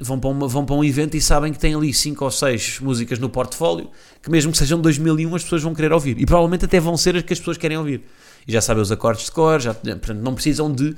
Vão 0.01 0.19
para, 0.19 0.29
uma, 0.29 0.47
vão 0.47 0.65
para 0.65 0.75
um 0.75 0.83
evento 0.83 1.15
e 1.15 1.21
sabem 1.21 1.51
que 1.51 1.59
têm 1.59 1.75
ali 1.75 1.93
5 1.93 2.23
ou 2.23 2.31
6 2.31 2.79
músicas 2.79 3.19
no 3.19 3.29
portfólio, 3.29 3.91
que 4.21 4.29
mesmo 4.29 4.51
que 4.51 4.57
sejam 4.57 4.77
de 4.79 4.83
2001 4.83 5.35
as 5.35 5.43
pessoas 5.43 5.61
vão 5.61 5.73
querer 5.73 5.91
ouvir. 5.91 6.19
E 6.19 6.25
provavelmente 6.25 6.65
até 6.65 6.79
vão 6.79 6.95
ser 6.97 7.15
as 7.17 7.23
que 7.23 7.33
as 7.33 7.39
pessoas 7.39 7.57
querem 7.57 7.77
ouvir. 7.77 8.03
E 8.47 8.51
já 8.51 8.61
sabem 8.61 8.81
os 8.81 8.91
acordes 8.91 9.25
de 9.25 9.31
cor, 9.31 9.59
já, 9.59 9.73
portanto, 9.73 10.19
não 10.21 10.33
precisam 10.33 10.71
de, 10.71 10.95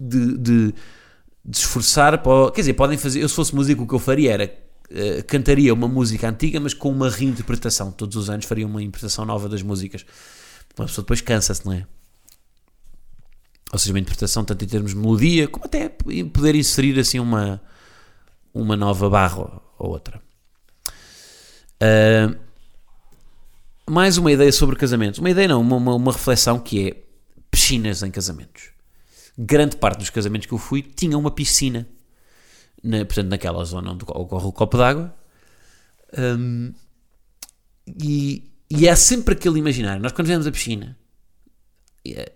de, 0.00 0.36
de 0.36 0.74
de 1.48 1.56
esforçar 1.56 2.22
para. 2.22 2.52
Quer 2.52 2.60
dizer, 2.60 2.74
podem 2.74 2.98
fazer. 2.98 3.22
Eu, 3.22 3.28
se 3.28 3.34
fosse 3.34 3.54
músico, 3.54 3.82
o 3.82 3.86
que 3.86 3.94
eu 3.94 3.98
faria 3.98 4.32
era. 4.32 4.68
Uh, 4.90 5.22
cantaria 5.26 5.72
uma 5.72 5.88
música 5.88 6.28
antiga, 6.28 6.60
mas 6.60 6.74
com 6.74 6.90
uma 6.90 7.10
reinterpretação. 7.10 7.90
Todos 7.90 8.16
os 8.16 8.30
anos 8.30 8.44
faria 8.44 8.66
uma 8.66 8.82
interpretação 8.82 9.24
nova 9.24 9.48
das 9.48 9.62
músicas. 9.62 10.04
Uma 10.78 10.86
pessoa 10.86 11.02
depois 11.02 11.22
cansa-se, 11.22 11.64
não 11.64 11.72
é? 11.72 11.86
Ou 13.72 13.78
seja, 13.78 13.92
uma 13.92 13.98
interpretação 13.98 14.44
tanto 14.44 14.64
em 14.64 14.68
termos 14.68 14.92
de 14.92 14.96
melodia, 14.96 15.48
como 15.48 15.66
até 15.66 15.88
poder 15.88 16.54
inserir 16.54 16.98
assim 16.98 17.18
uma, 17.18 17.60
uma 18.52 18.76
nova 18.76 19.10
barra 19.10 19.60
ou 19.78 19.90
outra. 19.90 20.22
Uh, 21.82 22.38
mais 23.90 24.16
uma 24.16 24.32
ideia 24.32 24.52
sobre 24.52 24.76
casamentos. 24.76 25.18
Uma 25.18 25.30
ideia 25.30 25.48
não, 25.48 25.60
uma, 25.60 25.76
uma, 25.76 25.94
uma 25.94 26.12
reflexão 26.12 26.58
que 26.58 26.88
é 26.88 26.96
piscinas 27.50 28.02
em 28.02 28.10
casamentos 28.10 28.77
grande 29.38 29.76
parte 29.76 30.00
dos 30.00 30.10
casamentos 30.10 30.46
que 30.46 30.52
eu 30.52 30.58
fui 30.58 30.82
tinha 30.82 31.16
uma 31.16 31.30
piscina, 31.30 31.86
na, 32.82 33.04
portanto, 33.04 33.28
naquela 33.28 33.64
zona 33.64 33.92
onde 33.92 34.04
ocorre 34.04 34.46
o 34.46 34.52
copo 34.52 34.76
d'água. 34.76 35.14
Um, 36.18 36.72
e, 37.86 38.50
e 38.68 38.88
é 38.88 38.94
sempre 38.96 39.34
aquele 39.34 39.58
imaginário. 39.58 40.02
Nós, 40.02 40.12
quando 40.12 40.26
vemos 40.26 40.46
a 40.46 40.50
piscina, 40.50 40.96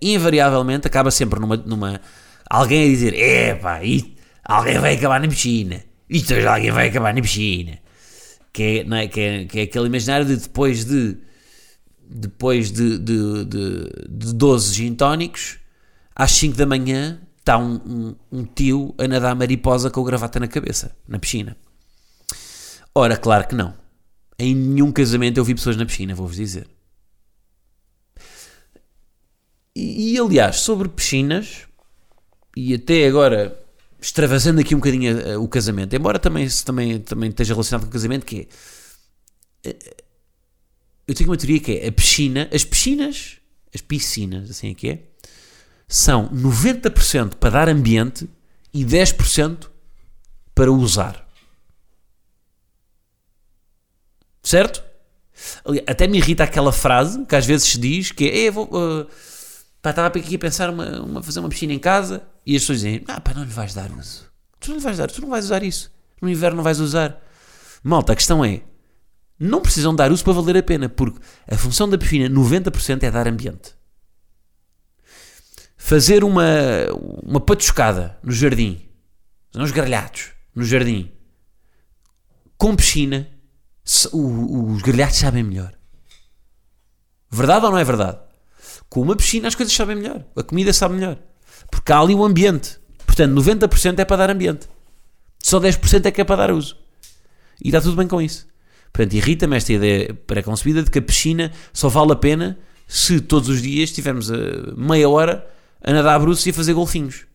invariavelmente 0.00 0.86
acaba 0.86 1.10
sempre 1.10 1.40
numa, 1.40 1.56
numa 1.56 2.00
alguém 2.48 2.84
a 2.84 2.88
dizer: 2.88 3.14
Epá, 3.14 3.80
alguém 4.44 4.78
vai 4.78 4.94
acabar 4.94 5.20
na 5.20 5.28
piscina. 5.28 5.82
Isto 6.08 6.34
hoje 6.34 6.46
alguém 6.46 6.70
vai 6.70 6.88
acabar 6.88 7.14
na 7.14 7.20
piscina. 7.20 7.78
Que 8.52 8.80
é, 8.80 8.84
não 8.84 8.96
é, 8.98 9.08
que 9.08 9.20
é, 9.20 9.44
que 9.46 9.58
é 9.60 9.62
aquele 9.62 9.86
imaginário 9.86 10.26
de 10.26 10.36
depois 10.36 10.84
de 10.84 11.16
depois 12.14 12.70
de, 12.70 12.98
de, 12.98 13.44
de, 13.46 13.90
de 14.06 14.34
12 14.34 14.74
gin 14.74 14.94
às 16.14 16.32
5 16.32 16.56
da 16.56 16.66
manhã 16.66 17.20
está 17.38 17.58
um, 17.58 17.74
um, 17.74 18.16
um 18.30 18.44
tio 18.44 18.94
a 18.98 19.08
nadar 19.08 19.34
mariposa 19.34 19.90
com 19.90 20.00
o 20.00 20.04
gravata 20.04 20.38
na 20.38 20.48
cabeça, 20.48 20.96
na 21.06 21.18
piscina. 21.18 21.56
Ora, 22.94 23.16
claro 23.16 23.46
que 23.48 23.54
não. 23.54 23.74
Em 24.38 24.54
nenhum 24.54 24.92
casamento 24.92 25.38
eu 25.38 25.44
vi 25.44 25.54
pessoas 25.54 25.76
na 25.76 25.86
piscina, 25.86 26.14
vou-vos 26.14 26.36
dizer. 26.36 26.66
E, 29.74 30.14
e, 30.14 30.18
aliás, 30.18 30.56
sobre 30.56 30.88
piscinas, 30.88 31.66
e 32.56 32.74
até 32.74 33.06
agora 33.06 33.58
extravasando 34.00 34.60
aqui 34.60 34.74
um 34.74 34.78
bocadinho 34.78 35.16
a, 35.16 35.34
a, 35.34 35.38
o 35.38 35.48
casamento, 35.48 35.94
embora 35.94 36.18
também, 36.18 36.46
também, 36.64 37.00
também 37.00 37.30
esteja 37.30 37.54
relacionado 37.54 37.84
com 37.84 37.88
o 37.88 37.92
casamento, 37.92 38.26
que 38.26 38.48
é. 39.64 39.70
Eh, 39.70 39.96
eu 41.06 41.14
tenho 41.14 41.30
uma 41.30 41.36
teoria 41.36 41.60
que 41.60 41.72
é 41.72 41.88
a 41.88 41.92
piscina, 41.92 42.48
as 42.52 42.64
piscinas, 42.64 43.38
as 43.74 43.80
piscinas, 43.80 44.50
assim 44.50 44.70
é 44.70 44.74
que 44.74 44.88
é, 44.88 45.02
são 45.92 46.26
90% 46.30 47.34
para 47.34 47.50
dar 47.50 47.68
ambiente 47.68 48.26
e 48.72 48.82
10% 48.82 49.68
para 50.54 50.72
usar. 50.72 51.22
Certo? 54.42 54.82
Até 55.86 56.06
me 56.06 56.16
irrita 56.16 56.44
aquela 56.44 56.72
frase 56.72 57.26
que 57.26 57.36
às 57.36 57.44
vezes 57.44 57.68
se 57.68 57.78
diz 57.78 58.10
que 58.10 58.26
é, 58.26 58.50
vou, 58.50 58.64
uh, 58.64 59.06
pá, 59.82 59.90
estava 59.90 60.08
aqui 60.08 60.34
a 60.34 60.38
pensar 60.38 60.70
uma, 60.70 61.02
uma, 61.02 61.22
fazer 61.22 61.40
uma 61.40 61.50
piscina 61.50 61.74
em 61.74 61.78
casa 61.78 62.22
e 62.46 62.56
as 62.56 62.62
pessoas 62.62 62.78
dizem, 62.78 63.04
ah 63.06 63.20
pá, 63.20 63.34
não 63.34 63.44
lhe 63.44 63.50
vais 63.50 63.74
dar 63.74 63.90
uso. 63.92 64.26
Tu 64.60 64.70
não 64.70 64.78
lhe 64.78 64.82
vais 64.82 64.96
dar, 64.96 65.10
tu 65.10 65.20
não 65.20 65.28
vais 65.28 65.44
usar 65.44 65.62
isso. 65.62 65.92
No 66.22 66.30
inverno 66.30 66.56
não 66.56 66.64
vais 66.64 66.80
usar. 66.80 67.20
Malta, 67.84 68.14
a 68.14 68.16
questão 68.16 68.42
é, 68.42 68.62
não 69.38 69.60
precisam 69.60 69.94
dar 69.94 70.10
uso 70.10 70.24
para 70.24 70.32
valer 70.32 70.56
a 70.56 70.62
pena, 70.62 70.88
porque 70.88 71.20
a 71.46 71.58
função 71.58 71.86
da 71.86 71.98
piscina, 71.98 72.30
90% 72.30 73.02
é 73.02 73.10
dar 73.10 73.28
ambiente. 73.28 73.81
Fazer 75.84 76.22
uma, 76.22 76.46
uma 77.24 77.40
patuscada 77.40 78.16
no 78.22 78.30
jardim, 78.30 78.88
uns 79.54 79.72
grelhados 79.72 80.30
no 80.54 80.64
jardim, 80.64 81.10
com 82.56 82.76
piscina, 82.76 83.28
os 84.12 84.80
grelhados 84.80 85.16
sabem 85.16 85.42
melhor. 85.42 85.74
Verdade 87.28 87.66
ou 87.66 87.72
não 87.72 87.78
é 87.78 87.84
verdade? 87.84 88.16
Com 88.88 89.02
uma 89.02 89.16
piscina 89.16 89.48
as 89.48 89.56
coisas 89.56 89.74
sabem 89.74 89.96
melhor, 89.96 90.24
a 90.36 90.42
comida 90.44 90.72
sabe 90.72 90.94
melhor. 90.94 91.18
Porque 91.68 91.92
há 91.92 91.98
ali 91.98 92.14
o 92.14 92.24
ambiente. 92.24 92.78
Portanto, 93.04 93.34
90% 93.34 93.98
é 93.98 94.04
para 94.04 94.16
dar 94.18 94.30
ambiente. 94.30 94.68
Só 95.40 95.58
10% 95.58 96.06
é 96.06 96.12
que 96.12 96.20
é 96.20 96.24
para 96.24 96.36
dar 96.36 96.52
uso. 96.52 96.76
E 97.60 97.68
está 97.68 97.80
tudo 97.80 97.96
bem 97.96 98.06
com 98.06 98.22
isso. 98.22 98.46
Portanto, 98.92 99.14
irrita-me 99.14 99.56
esta 99.56 99.72
ideia 99.72 100.14
pré-concebida 100.14 100.84
de 100.84 100.92
que 100.92 101.00
a 101.00 101.02
piscina 101.02 101.50
só 101.72 101.88
vale 101.88 102.12
a 102.12 102.16
pena 102.16 102.56
se 102.86 103.20
todos 103.20 103.48
os 103.48 103.60
dias 103.60 103.90
estivermos 103.90 104.30
a 104.30 104.36
meia 104.76 105.08
hora 105.08 105.50
a 105.82 105.92
nadar 105.92 106.18
bruços 106.20 106.46
e 106.46 106.50
a 106.50 106.54
fazer 106.54 106.72
golfinhos. 106.72 107.26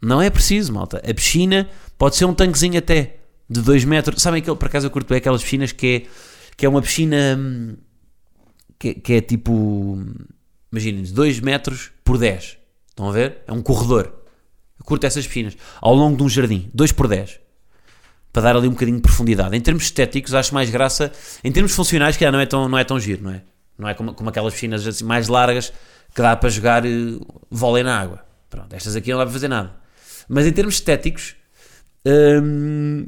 Não 0.00 0.22
é 0.22 0.30
preciso, 0.30 0.72
malta. 0.72 0.98
A 0.98 1.14
piscina 1.14 1.68
pode 1.96 2.16
ser 2.16 2.24
um 2.24 2.34
tanquezinho 2.34 2.78
até 2.78 3.16
de 3.48 3.60
2 3.60 3.84
metros. 3.84 4.22
Sabem 4.22 4.40
aquele, 4.40 4.56
por 4.56 4.66
acaso 4.66 4.86
eu 4.86 4.90
curto 4.90 5.08
bem 5.08 5.18
aquelas 5.18 5.42
piscinas 5.42 5.72
que 5.72 5.86
é, 5.86 6.08
que 6.56 6.66
é 6.66 6.68
uma 6.68 6.80
piscina 6.80 7.36
hum, 7.38 7.76
que, 8.78 8.94
que 8.94 9.12
é 9.14 9.20
tipo, 9.20 9.98
imaginem, 10.70 11.02
2 11.02 11.40
metros 11.40 11.90
por 12.04 12.16
10. 12.16 12.58
Estão 12.90 13.08
a 13.08 13.12
ver? 13.12 13.38
É 13.46 13.52
um 13.52 13.62
corredor. 13.62 14.12
Eu 14.78 14.84
curto 14.84 15.04
essas 15.04 15.26
piscinas. 15.26 15.56
Ao 15.80 15.94
longo 15.94 16.16
de 16.16 16.22
um 16.22 16.28
jardim, 16.28 16.70
2 16.72 16.92
por 16.92 17.08
10 17.08 17.40
para 18.32 18.42
dar 18.42 18.56
ali 18.56 18.68
um 18.68 18.72
bocadinho 18.72 18.98
de 18.98 19.02
profundidade. 19.02 19.56
Em 19.56 19.60
termos 19.60 19.84
estéticos, 19.84 20.34
acho 20.34 20.54
mais 20.54 20.70
graça. 20.70 21.10
Em 21.42 21.50
termos 21.50 21.74
funcionais, 21.74 22.16
que 22.16 22.30
não 22.30 22.38
é 22.38 22.46
tão, 22.46 22.68
não 22.68 22.78
é 22.78 22.84
tão 22.84 23.00
giro, 23.00 23.24
não 23.24 23.30
é? 23.32 23.42
Não 23.76 23.88
é 23.88 23.94
como, 23.94 24.14
como 24.14 24.28
aquelas 24.28 24.54
piscinas 24.54 24.86
assim, 24.86 25.04
mais 25.04 25.28
largas 25.28 25.72
que 26.14 26.22
dá 26.22 26.36
para 26.36 26.48
jogar 26.48 26.84
uh, 26.84 27.42
vôlei 27.50 27.82
na 27.82 27.98
água. 27.98 28.24
Pronto, 28.48 28.74
estas 28.74 28.96
aqui 28.96 29.10
não 29.10 29.18
dá 29.18 29.24
para 29.24 29.32
fazer 29.32 29.48
nada. 29.48 29.74
Mas 30.28 30.46
em 30.46 30.52
termos 30.52 30.74
estéticos, 30.74 31.36
hum, 32.42 33.04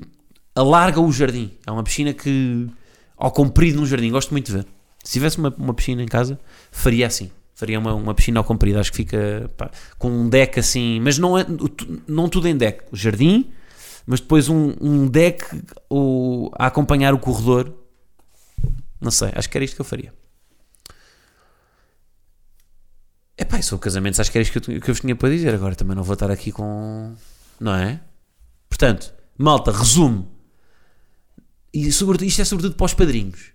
alarga 0.54 1.00
o 1.00 1.12
jardim. 1.12 1.52
É 1.66 1.70
uma 1.70 1.82
piscina 1.82 2.12
que, 2.12 2.68
ao 3.16 3.30
comprido 3.30 3.80
num 3.80 3.86
jardim, 3.86 4.10
gosto 4.10 4.30
muito 4.30 4.46
de 4.46 4.52
ver. 4.52 4.66
Se 5.02 5.12
tivesse 5.12 5.38
uma, 5.38 5.54
uma 5.56 5.74
piscina 5.74 6.02
em 6.02 6.08
casa, 6.08 6.38
faria 6.70 7.06
assim. 7.06 7.30
Faria 7.54 7.78
uma, 7.78 7.94
uma 7.94 8.14
piscina 8.14 8.40
ao 8.40 8.44
comprido. 8.44 8.78
Acho 8.78 8.90
que 8.90 8.98
fica 8.98 9.50
pá, 9.56 9.70
com 9.98 10.10
um 10.10 10.28
deck 10.28 10.58
assim. 10.58 11.00
Mas 11.00 11.18
não, 11.18 11.38
é, 11.38 11.44
não 12.06 12.28
tudo 12.28 12.48
em 12.48 12.56
deck. 12.56 12.84
O 12.92 12.96
jardim 12.96 13.50
mas 14.10 14.18
depois 14.18 14.48
um, 14.48 14.74
um 14.80 15.06
deck 15.06 15.44
o, 15.88 16.50
a 16.54 16.66
acompanhar 16.66 17.14
o 17.14 17.18
corredor. 17.18 17.72
Não 19.00 19.12
sei, 19.12 19.30
acho 19.34 19.48
que 19.48 19.56
era 19.56 19.64
isto 19.64 19.76
que 19.76 19.80
eu 19.80 19.84
faria. 19.84 20.12
É 23.40 23.44
pá, 23.46 23.60
sou 23.62 23.78
casamentos, 23.78 24.20
acho 24.20 24.30
que 24.30 24.36
era 24.36 24.42
isto 24.42 24.60
que 24.60 24.70
eu, 24.70 24.80
que 24.82 24.90
eu 24.90 24.94
vos 24.94 25.00
tinha 25.00 25.16
para 25.16 25.30
dizer. 25.30 25.54
Agora 25.54 25.74
também 25.74 25.96
não 25.96 26.02
vou 26.02 26.12
estar 26.12 26.30
aqui 26.30 26.52
com. 26.52 27.14
Não 27.58 27.74
é? 27.74 27.98
Portanto, 28.68 29.14
malta, 29.38 29.72
resumo. 29.72 30.30
E 31.72 31.90
sobretudo, 31.90 32.26
isto 32.26 32.42
é 32.42 32.44
sobretudo 32.44 32.74
para 32.74 32.84
os 32.84 32.92
padrinhos. 32.92 33.52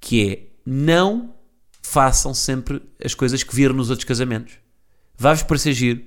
Que 0.00 0.28
é, 0.28 0.42
não 0.66 1.36
façam 1.80 2.34
sempre 2.34 2.82
as 3.02 3.14
coisas 3.14 3.44
que 3.44 3.54
viram 3.54 3.76
nos 3.76 3.90
outros 3.90 4.04
casamentos. 4.04 4.54
Vai-vos 5.16 5.44
parecer 5.44 5.72
giro, 5.72 6.02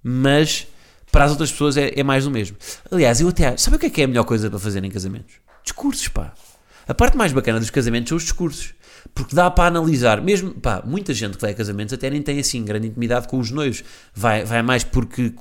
mas 0.00 0.68
para 1.10 1.24
as 1.24 1.32
outras 1.32 1.50
pessoas 1.50 1.76
é, 1.76 1.98
é 1.98 2.04
mais 2.04 2.26
do 2.26 2.30
mesmo. 2.30 2.56
Aliás, 2.92 3.20
eu 3.20 3.28
até 3.28 3.56
sabe 3.56 3.74
o 3.74 3.78
que 3.80 3.86
é 3.86 3.90
que 3.90 4.00
é 4.02 4.04
a 4.04 4.08
melhor 4.08 4.22
coisa 4.24 4.48
para 4.48 4.60
fazer 4.60 4.84
em 4.84 4.90
casamentos? 4.90 5.34
Discursos, 5.64 6.06
pá. 6.06 6.32
A 6.86 6.94
parte 6.94 7.16
mais 7.16 7.32
bacana 7.32 7.58
dos 7.58 7.70
casamentos 7.70 8.10
são 8.10 8.16
os 8.16 8.22
discursos. 8.22 8.72
Porque 9.14 9.34
dá 9.34 9.50
para 9.50 9.68
analisar, 9.68 10.20
mesmo, 10.20 10.54
pá, 10.54 10.82
muita 10.84 11.12
gente 11.14 11.36
que 11.36 11.40
vai 11.40 11.52
a 11.52 11.54
casamentos 11.54 11.92
até 11.92 12.10
nem 12.10 12.22
tem 12.22 12.38
assim 12.38 12.64
grande 12.64 12.88
intimidade 12.88 13.28
com 13.28 13.38
os 13.38 13.50
noivos. 13.50 13.84
Vai, 14.14 14.44
vai 14.44 14.62
mais 14.62 14.84
porque, 14.84 15.34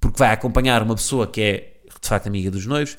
porque 0.00 0.18
vai 0.18 0.32
acompanhar 0.32 0.82
uma 0.82 0.94
pessoa 0.94 1.26
que 1.26 1.40
é 1.40 1.74
de 2.00 2.08
facto 2.08 2.26
amiga 2.26 2.50
dos 2.50 2.66
noivos. 2.66 2.96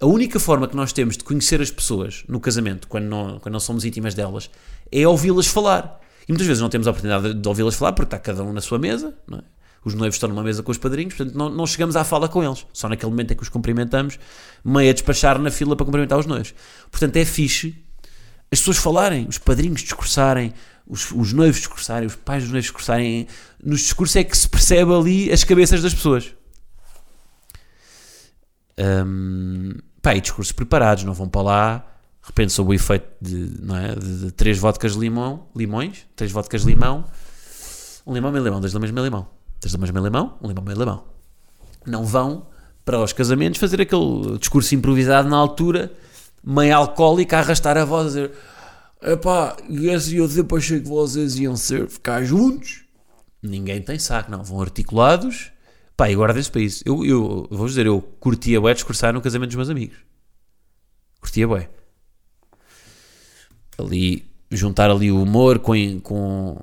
A 0.00 0.06
única 0.06 0.38
forma 0.38 0.68
que 0.68 0.76
nós 0.76 0.92
temos 0.92 1.16
de 1.16 1.24
conhecer 1.24 1.60
as 1.60 1.70
pessoas 1.70 2.24
no 2.28 2.40
casamento, 2.40 2.86
quando 2.88 3.04
não, 3.04 3.38
quando 3.40 3.52
não 3.52 3.60
somos 3.60 3.84
íntimas 3.84 4.14
delas, 4.14 4.50
é 4.90 5.06
ouvi-las 5.06 5.46
falar. 5.46 6.00
E 6.28 6.32
muitas 6.32 6.46
vezes 6.46 6.60
não 6.60 6.68
temos 6.68 6.86
a 6.86 6.90
oportunidade 6.90 7.34
de 7.34 7.48
ouvi-las 7.48 7.74
falar 7.74 7.92
porque 7.92 8.14
está 8.14 8.18
cada 8.18 8.44
um 8.44 8.52
na 8.52 8.60
sua 8.60 8.78
mesa, 8.78 9.14
é? 9.32 9.38
os 9.84 9.94
noivos 9.94 10.16
estão 10.16 10.28
numa 10.28 10.42
mesa 10.42 10.62
com 10.62 10.70
os 10.70 10.78
padrinhos, 10.78 11.14
portanto 11.14 11.36
não, 11.36 11.48
não 11.48 11.66
chegamos 11.66 11.96
à 11.96 12.04
fala 12.04 12.28
com 12.28 12.44
eles. 12.44 12.66
Só 12.72 12.88
naquele 12.88 13.10
momento 13.10 13.32
é 13.32 13.34
que 13.34 13.42
os 13.42 13.48
cumprimentamos, 13.48 14.18
meio 14.64 14.90
a 14.90 14.92
despachar 14.92 15.38
na 15.38 15.50
fila 15.50 15.74
para 15.74 15.86
cumprimentar 15.86 16.18
os 16.18 16.26
noivos. 16.26 16.54
Portanto 16.90 17.16
é 17.16 17.24
fixe 17.24 17.74
as 18.50 18.58
pessoas 18.58 18.78
falarem, 18.78 19.26
os 19.28 19.38
padrinhos 19.38 19.82
discursarem, 19.82 20.52
os, 20.86 21.10
os 21.12 21.32
noivos 21.32 21.58
discursarem, 21.58 22.06
os 22.06 22.16
pais 22.16 22.42
dos 22.42 22.52
noivos 22.52 22.66
discursarem. 22.66 23.26
Nos 23.62 23.80
discursos 23.80 24.16
é 24.16 24.24
que 24.24 24.36
se 24.36 24.48
percebe 24.48 24.92
ali 24.92 25.32
as 25.32 25.44
cabeças 25.44 25.82
das 25.82 25.92
pessoas. 25.92 26.34
Um, 28.78 29.74
pá, 30.00 30.14
e 30.14 30.20
discursos 30.20 30.52
preparados, 30.52 31.04
não 31.04 31.12
vão 31.12 31.28
para 31.28 31.42
lá 31.42 31.84
de 32.22 32.28
repente 32.28 32.52
sob 32.52 32.70
o 32.70 32.74
efeito 32.74 33.06
de, 33.20 33.56
não 33.60 33.76
é, 33.76 33.94
de, 33.94 34.26
de 34.26 34.32
três 34.32 34.58
vodkas 34.58 34.92
de 34.92 34.98
limão, 34.98 35.46
limões, 35.56 36.06
três 36.14 36.30
vodkas 36.30 36.62
de 36.62 36.68
limão, 36.68 37.04
um 38.06 38.12
limão, 38.12 38.30
meio 38.30 38.44
limão, 38.44 38.60
dois 38.60 38.72
limões, 38.72 38.90
meio 38.90 39.04
limão 39.04 39.38
Tens 39.60 39.74
mais 39.74 39.90
meio 39.90 40.04
limão, 40.04 40.34
um 40.40 40.48
limão, 40.48 40.62
meio 40.64 40.78
limão. 40.78 41.04
Não 41.84 42.04
vão 42.04 42.46
para 42.84 43.02
os 43.02 43.12
casamentos 43.12 43.58
fazer 43.58 43.80
aquele 43.80 44.38
discurso 44.38 44.74
improvisado 44.74 45.28
na 45.28 45.36
altura, 45.36 45.92
meio 46.42 46.76
alcoólico, 46.76 47.34
a 47.34 47.38
arrastar 47.38 47.76
a 47.76 47.84
voz 47.84 48.06
a 48.06 48.08
dizer 48.08 48.32
epá, 49.02 49.56
esse 49.68 50.16
eu 50.16 50.28
depois 50.28 50.64
achei 50.64 50.80
que 50.80 50.88
vocês 50.88 51.38
iam 51.38 51.56
ser 51.56 51.88
ficar 51.88 52.24
juntos. 52.24 52.84
Ninguém 53.42 53.80
tem 53.80 53.98
saco, 53.98 54.30
não. 54.30 54.42
Vão 54.42 54.60
articulados. 54.60 55.52
Pá, 55.96 56.10
e 56.10 56.16
guardem-se 56.16 56.50
para 56.50 56.60
isso. 56.60 56.82
Eu, 56.86 57.04
eu 57.04 57.48
vou 57.50 57.66
dizer, 57.66 57.86
eu 57.86 58.00
curtia 58.00 58.60
bué 58.60 58.74
discursar 58.74 59.12
no 59.12 59.20
casamento 59.20 59.50
dos 59.50 59.56
meus 59.56 59.70
amigos. 59.70 59.96
Curtia 61.20 61.46
bué. 61.46 61.68
Ali, 63.76 64.28
juntar 64.50 64.90
ali 64.90 65.10
o 65.10 65.22
humor 65.22 65.60
com, 65.60 66.00
com 66.00 66.58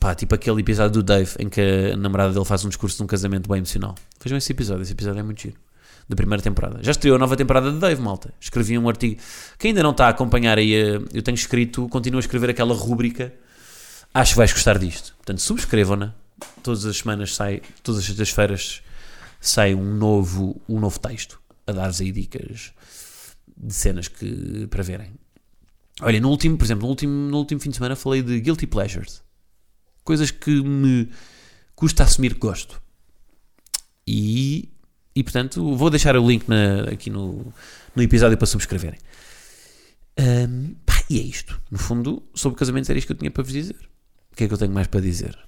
Pá, 0.00 0.14
tipo 0.14 0.34
aquele 0.34 0.60
episódio 0.60 0.92
do 0.92 1.02
Dave 1.02 1.30
em 1.38 1.48
que 1.48 1.92
a 1.92 1.96
namorada 1.96 2.32
dele 2.32 2.44
faz 2.44 2.64
um 2.64 2.68
discurso 2.68 2.96
de 2.96 3.02
um 3.02 3.06
casamento 3.06 3.48
bem 3.48 3.58
emocional. 3.58 3.94
Vejam 4.22 4.38
esse 4.38 4.52
episódio, 4.52 4.82
esse 4.82 4.92
episódio 4.92 5.20
é 5.20 5.22
muito 5.22 5.42
giro. 5.42 5.56
Da 6.08 6.16
primeira 6.16 6.42
temporada. 6.42 6.82
Já 6.82 6.90
estreou 6.90 7.16
a 7.16 7.18
nova 7.18 7.36
temporada 7.36 7.70
de 7.70 7.78
Dave, 7.78 8.00
malta. 8.02 8.34
Escrevi 8.40 8.76
um 8.76 8.88
artigo. 8.88 9.20
Quem 9.58 9.70
ainda 9.70 9.82
não 9.82 9.92
está 9.92 10.06
a 10.06 10.10
acompanhar 10.10 10.58
aí, 10.58 10.74
eh, 10.74 11.00
eu 11.14 11.22
tenho 11.22 11.34
escrito, 11.34 11.88
continuo 11.88 12.18
a 12.18 12.20
escrever 12.20 12.50
aquela 12.50 12.74
rúbrica. 12.74 13.32
Acho 14.12 14.32
que 14.32 14.38
vais 14.38 14.52
gostar 14.52 14.78
disto. 14.78 15.14
Portanto, 15.16 15.40
subscrevam-na. 15.40 16.14
Todas 16.62 16.84
as 16.84 16.98
semanas 16.98 17.34
sai, 17.34 17.62
todas 17.82 18.00
as 18.00 18.06
sextas-feiras 18.06 18.82
sai 19.40 19.74
um 19.74 19.94
novo, 19.94 20.60
um 20.68 20.80
novo 20.80 20.98
texto 20.98 21.40
a 21.66 21.72
dar-vos 21.72 22.00
aí 22.00 22.12
dicas 22.12 22.72
de 23.56 23.72
cenas 23.74 24.08
que, 24.08 24.66
para 24.68 24.82
verem. 24.82 25.12
Olha, 26.00 26.20
no 26.20 26.30
último, 26.30 26.56
por 26.56 26.64
exemplo, 26.64 26.82
no 26.82 26.88
último, 26.88 27.12
no 27.12 27.38
último 27.38 27.60
fim 27.60 27.70
de 27.70 27.76
semana 27.76 27.94
falei 27.94 28.22
de 28.22 28.40
Guilty 28.40 28.66
Pleasures 28.66 29.22
Coisas 30.02 30.30
que 30.30 30.50
me 30.62 31.08
custa 31.76 32.02
assumir 32.02 32.34
que 32.34 32.40
gosto. 32.40 32.82
E, 34.06 34.68
e 35.14 35.22
portanto, 35.22 35.74
vou 35.76 35.90
deixar 35.90 36.16
o 36.16 36.26
link 36.26 36.48
na- 36.48 36.84
aqui 36.92 37.10
no, 37.10 37.52
no 37.94 38.02
episódio 38.02 38.36
para 38.38 38.46
subscreverem. 38.46 38.98
Ahm, 40.18 40.74
pá, 40.84 41.02
e 41.08 41.18
é 41.18 41.22
isto. 41.22 41.60
No 41.70 41.78
fundo, 41.78 42.22
sobre 42.34 42.58
casamentos 42.58 42.88
era 42.90 42.98
isto 42.98 43.06
que 43.08 43.12
eu 43.12 43.18
tinha 43.18 43.30
para 43.30 43.42
vos 43.42 43.52
dizer. 43.52 43.76
O 44.32 44.36
que 44.36 44.44
é 44.44 44.48
que 44.48 44.54
eu 44.54 44.58
tenho 44.58 44.72
mais 44.72 44.86
para 44.86 45.00
dizer? 45.00 45.38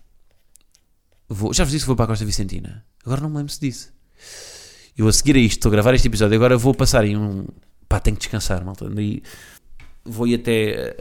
Vou, 1.29 1.53
já 1.55 1.65
vos 1.65 1.73
disse 1.73 1.85
que 1.85 1.89
vou 1.89 1.97
para 1.97 2.05
a 2.05 2.09
Costa 2.09 2.25
Vicentina. 2.25 2.85
Agora 3.05 3.21
não 3.23 3.31
me 3.31 3.37
lembro 3.39 3.53
se 3.53 3.61
disse. 3.61 3.89
Eu 4.97 5.09
a 5.09 5.13
seguir 5.13 5.37
a 5.37 5.39
isto, 5.39 5.59
estou 5.59 5.71
a 5.71 5.73
gravar 5.73 5.95
este 5.95 6.09
episódio. 6.09 6.37
Agora 6.37 6.57
vou 6.57 6.75
passar 6.75 7.05
em 7.05 7.17
um. 7.17 7.47
Pá, 7.89 7.99
tenho 8.01 8.17
que 8.17 8.21
descansar, 8.23 8.65
malta. 8.65 8.89
Daí 8.89 9.23
vou 10.05 10.27
ir 10.27 10.35
até, 10.37 10.97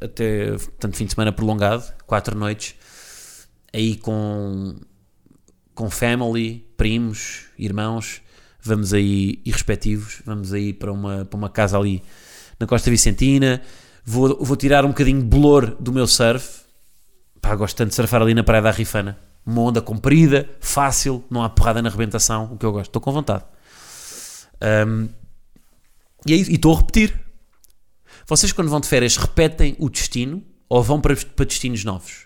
até 0.00 0.50
portanto, 0.52 0.96
fim 0.96 1.04
de 1.04 1.12
semana 1.12 1.30
prolongado, 1.32 1.84
quatro 2.06 2.36
noites, 2.36 2.74
aí 3.72 3.96
com, 3.96 4.74
com 5.76 5.88
family, 5.90 6.66
primos, 6.76 7.44
irmãos. 7.56 8.22
Vamos 8.60 8.92
aí, 8.92 9.40
e 9.44 9.52
respectivos, 9.52 10.22
vamos 10.26 10.52
aí 10.52 10.72
para 10.72 10.90
uma, 10.90 11.24
para 11.24 11.36
uma 11.36 11.48
casa 11.48 11.78
ali 11.78 12.02
na 12.58 12.66
Costa 12.66 12.90
Vicentina. 12.90 13.62
Vou, 14.04 14.36
vou 14.44 14.56
tirar 14.56 14.84
um 14.84 14.88
bocadinho 14.88 15.20
de 15.20 15.26
blor 15.26 15.76
do 15.78 15.92
meu 15.92 16.08
surf. 16.08 16.62
Pá, 17.40 17.54
gosto 17.54 17.76
tanto 17.76 17.90
de 17.90 17.94
surfar 17.94 18.22
ali 18.22 18.34
na 18.34 18.42
Praia 18.42 18.62
da 18.62 18.72
Rifana. 18.72 19.16
Uma 19.44 19.62
onda 19.62 19.80
comprida, 19.80 20.48
fácil, 20.58 21.22
não 21.30 21.44
há 21.44 21.48
porrada 21.48 21.80
na 21.80 21.88
arrebentação, 21.88 22.52
o 22.52 22.58
que 22.58 22.66
eu 22.66 22.72
gosto. 22.72 22.88
Estou 22.88 23.00
com 23.00 23.12
vontade. 23.12 23.44
Ahm, 24.60 25.06
e 26.26 26.32
é 26.32 26.36
estou 26.36 26.74
a 26.74 26.78
repetir. 26.78 27.14
Vocês, 28.26 28.50
quando 28.50 28.68
vão 28.68 28.80
de 28.80 28.88
férias, 28.88 29.16
repetem 29.16 29.76
o 29.78 29.88
destino 29.88 30.42
ou 30.68 30.82
vão 30.82 31.00
para, 31.00 31.14
para 31.14 31.44
destinos 31.44 31.84
novos? 31.84 32.25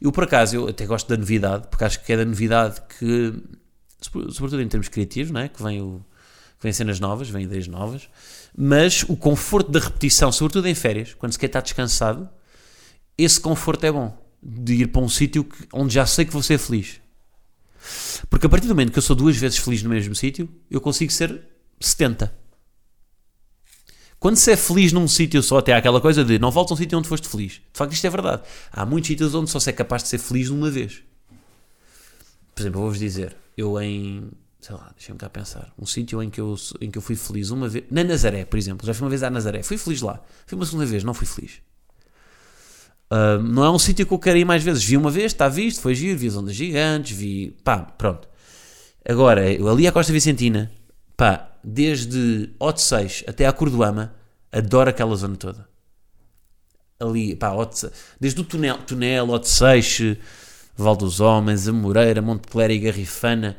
Eu, 0.00 0.10
por 0.10 0.24
acaso, 0.24 0.56
eu 0.56 0.68
até 0.68 0.86
gosto 0.86 1.08
da 1.08 1.16
novidade, 1.16 1.68
porque 1.68 1.84
acho 1.84 2.02
que 2.02 2.12
é 2.12 2.16
da 2.16 2.24
novidade 2.24 2.80
que, 2.98 3.34
sobretudo 4.00 4.62
em 4.62 4.68
termos 4.68 4.88
criativos, 4.88 5.30
não 5.30 5.40
é? 5.40 5.48
que 5.48 5.62
vem, 5.62 5.82
o, 5.82 6.04
que 6.58 6.62
vem 6.62 6.72
cenas 6.72 6.98
novas, 6.98 7.28
vem 7.28 7.44
ideias 7.44 7.66
novas, 7.66 8.08
mas 8.56 9.02
o 9.08 9.16
conforto 9.16 9.70
da 9.70 9.78
repetição, 9.78 10.32
sobretudo 10.32 10.66
em 10.68 10.74
férias, 10.74 11.14
quando 11.14 11.32
se 11.32 11.38
quer 11.38 11.46
estar 11.46 11.60
descansado, 11.60 12.28
esse 13.16 13.38
conforto 13.40 13.84
é 13.84 13.92
bom. 13.92 14.18
De 14.42 14.72
ir 14.72 14.86
para 14.86 15.02
um 15.02 15.08
sítio 15.08 15.46
onde 15.70 15.92
já 15.92 16.06
sei 16.06 16.24
que 16.24 16.32
vou 16.32 16.42
ser 16.42 16.56
feliz. 16.56 16.98
Porque 18.30 18.46
a 18.46 18.48
partir 18.48 18.66
do 18.66 18.74
momento 18.74 18.90
que 18.90 18.98
eu 18.98 19.02
sou 19.02 19.14
duas 19.14 19.36
vezes 19.36 19.58
feliz 19.58 19.82
no 19.82 19.90
mesmo 19.90 20.14
sítio, 20.14 20.48
eu 20.70 20.80
consigo 20.80 21.12
ser 21.12 21.42
70. 21.78 22.39
Quando 24.20 24.36
se 24.36 24.52
é 24.52 24.56
feliz 24.56 24.92
num 24.92 25.08
sítio 25.08 25.42
só, 25.42 25.58
até 25.58 25.72
há 25.72 25.78
aquela 25.78 26.00
coisa 26.00 26.22
de 26.22 26.38
não 26.38 26.50
volta 26.50 26.72
a 26.72 26.74
um 26.74 26.76
sítio 26.76 26.98
onde 26.98 27.08
foste 27.08 27.26
feliz. 27.26 27.52
De 27.52 27.60
facto, 27.72 27.94
isto 27.94 28.06
é 28.06 28.10
verdade. 28.10 28.42
Há 28.70 28.84
muitos 28.84 29.08
sítios 29.08 29.34
onde 29.34 29.50
só 29.50 29.58
se 29.58 29.70
é 29.70 29.72
capaz 29.72 30.02
de 30.02 30.10
ser 30.10 30.18
feliz 30.18 30.50
numa 30.50 30.70
vez. 30.70 31.02
Por 32.54 32.60
exemplo, 32.60 32.78
eu 32.78 32.82
vou-vos 32.82 32.98
dizer, 32.98 33.34
eu 33.56 33.80
em, 33.80 34.30
sei 34.60 34.76
lá, 34.76 34.92
deixem-me 34.94 35.18
cá 35.18 35.30
pensar, 35.30 35.72
um 35.78 35.86
sítio 35.86 36.22
em 36.22 36.28
que, 36.28 36.38
eu, 36.38 36.54
em 36.82 36.90
que 36.90 36.98
eu 36.98 37.02
fui 37.02 37.16
feliz 37.16 37.48
uma 37.48 37.66
vez, 37.66 37.84
na 37.90 38.04
Nazaré, 38.04 38.44
por 38.44 38.58
exemplo, 38.58 38.86
já 38.86 38.92
fui 38.92 39.04
uma 39.04 39.10
vez 39.10 39.22
à 39.22 39.30
Nazaré, 39.30 39.62
fui 39.62 39.78
feliz 39.78 40.02
lá. 40.02 40.20
Fui 40.46 40.54
uma 40.54 40.66
segunda 40.66 40.84
vez, 40.84 41.02
não 41.02 41.14
fui 41.14 41.26
feliz. 41.26 41.62
Ah, 43.10 43.38
não 43.38 43.64
é 43.64 43.70
um 43.70 43.78
sítio 43.78 44.06
que 44.06 44.12
eu 44.14 44.18
quero 44.18 44.38
ir 44.38 44.44
mais 44.44 44.62
vezes. 44.62 44.84
Vi 44.84 44.96
uma 44.96 45.10
vez, 45.10 45.32
está 45.32 45.48
visto, 45.48 45.80
foi 45.80 45.94
giro, 45.94 46.18
vi 46.18 46.28
as 46.28 46.36
ondas 46.36 46.54
gigantes, 46.54 47.16
vi. 47.16 47.56
pá, 47.64 47.78
pronto. 47.78 48.28
Agora, 49.08 49.42
ali 49.42 49.86
à 49.86 49.92
Costa 49.92 50.12
Vicentina, 50.12 50.70
pá, 51.16 51.49
desde 51.62 52.50
Hot 52.58 52.80
6 52.80 53.24
até 53.26 53.46
à 53.46 53.52
Cordoama, 53.52 54.14
adoro 54.52 54.90
aquela 54.90 55.14
zona 55.16 55.36
toda. 55.36 55.68
Ali, 56.98 57.34
pá, 57.34 57.52
Hot, 57.52 57.88
desde 58.20 58.40
o 58.40 58.44
túnel, 58.44 58.78
túnel 58.86 59.28
Hot 59.30 59.48
6, 59.48 60.16
Val 60.76 60.96
dos 60.96 61.20
Homens, 61.20 61.66
a 61.66 61.72
Moreira, 61.72 62.20
Monte 62.20 62.46
Clérigo, 62.48 62.84
Garrifana, 62.86 63.56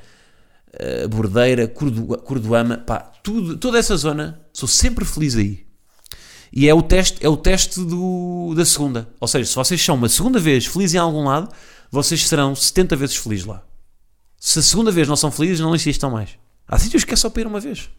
a 1.03 1.07
Bordeira, 1.07 1.67
Cordo- 1.67 2.17
Cordoama, 2.19 2.77
pá, 2.77 2.99
tudo, 3.23 3.57
toda 3.57 3.77
essa 3.79 3.97
zona, 3.97 4.39
sou 4.53 4.67
sempre 4.69 5.03
feliz 5.05 5.35
aí. 5.35 5.65
E 6.53 6.67
é 6.67 6.73
o 6.73 6.81
teste, 6.81 7.25
é 7.25 7.29
o 7.29 7.37
teste 7.37 7.79
do, 7.79 8.53
da 8.55 8.65
segunda. 8.65 9.07
Ou 9.19 9.27
seja, 9.27 9.45
se 9.49 9.55
vocês 9.55 9.81
são 9.81 9.95
uma 9.95 10.09
segunda 10.09 10.37
vez 10.39 10.65
felizes 10.65 10.95
em 10.95 10.97
algum 10.97 11.23
lado, 11.23 11.49
vocês 11.89 12.27
serão 12.27 12.53
70 12.53 12.95
vezes 12.95 13.15
felizes 13.15 13.45
lá. 13.45 13.63
Se 14.37 14.59
a 14.59 14.61
segunda 14.61 14.91
vez 14.91 15.07
não 15.07 15.15
são 15.15 15.31
felizes, 15.31 15.59
não 15.61 15.73
insistam 15.73 16.11
mais. 16.11 16.31
Há 16.71 16.79
sítios 16.79 17.03
que 17.03 17.13
é 17.13 17.17
só 17.17 17.29
para 17.29 17.41
ir 17.41 17.47
uma 17.47 17.59
vez. 17.59 17.89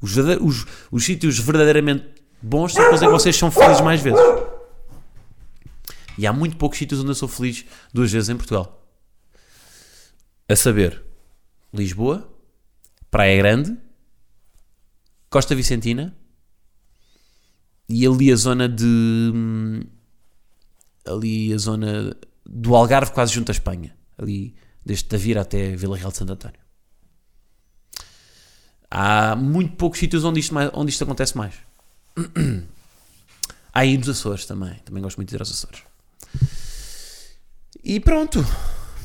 Os, 0.00 0.16
os, 0.16 0.66
os 0.92 1.04
sítios 1.04 1.40
verdadeiramente 1.40 2.06
bons 2.40 2.72
são 2.72 2.84
aqueles 2.84 3.02
em 3.02 3.06
que 3.06 3.12
vocês 3.12 3.34
são 3.34 3.50
felizes 3.50 3.80
mais 3.80 4.00
vezes. 4.00 4.20
E 6.16 6.24
há 6.24 6.32
muito 6.32 6.56
poucos 6.56 6.78
sítios 6.78 7.00
onde 7.00 7.10
eu 7.10 7.14
sou 7.16 7.28
feliz 7.28 7.64
duas 7.92 8.12
vezes 8.12 8.28
em 8.28 8.36
Portugal. 8.36 8.86
A 10.48 10.54
saber, 10.54 11.02
Lisboa, 11.74 12.32
Praia 13.10 13.36
Grande, 13.38 13.76
Costa 15.28 15.54
Vicentina 15.56 16.16
e 17.88 18.06
ali 18.06 18.32
a 18.32 18.36
zona 18.36 18.68
de. 18.68 19.84
Ali 21.04 21.52
a 21.52 21.58
zona 21.58 22.16
do 22.44 22.74
Algarve, 22.76 23.12
quase 23.12 23.32
junto 23.32 23.50
à 23.50 23.52
Espanha. 23.52 23.96
Ali, 24.16 24.54
desde 24.84 25.06
Tavira 25.06 25.40
até 25.42 25.74
Vila 25.74 25.96
Real 25.96 26.12
de 26.12 26.16
Santo 26.16 26.32
António. 26.32 26.65
Há 28.90 29.34
muito 29.36 29.74
poucos 29.76 29.98
sítios 29.98 30.24
onde 30.24 30.40
isto, 30.40 30.54
mais- 30.54 30.70
onde 30.74 30.90
isto 30.90 31.02
acontece 31.04 31.36
mais. 31.36 31.54
Há 33.72 33.80
aí 33.80 33.98
nos 33.98 34.08
Açores 34.08 34.46
também. 34.46 34.74
Também 34.84 35.02
gosto 35.02 35.16
muito 35.18 35.28
de 35.28 35.34
ir 35.36 35.40
aos 35.40 35.50
Açores. 35.50 35.82
E 37.84 38.00
pronto. 38.00 38.44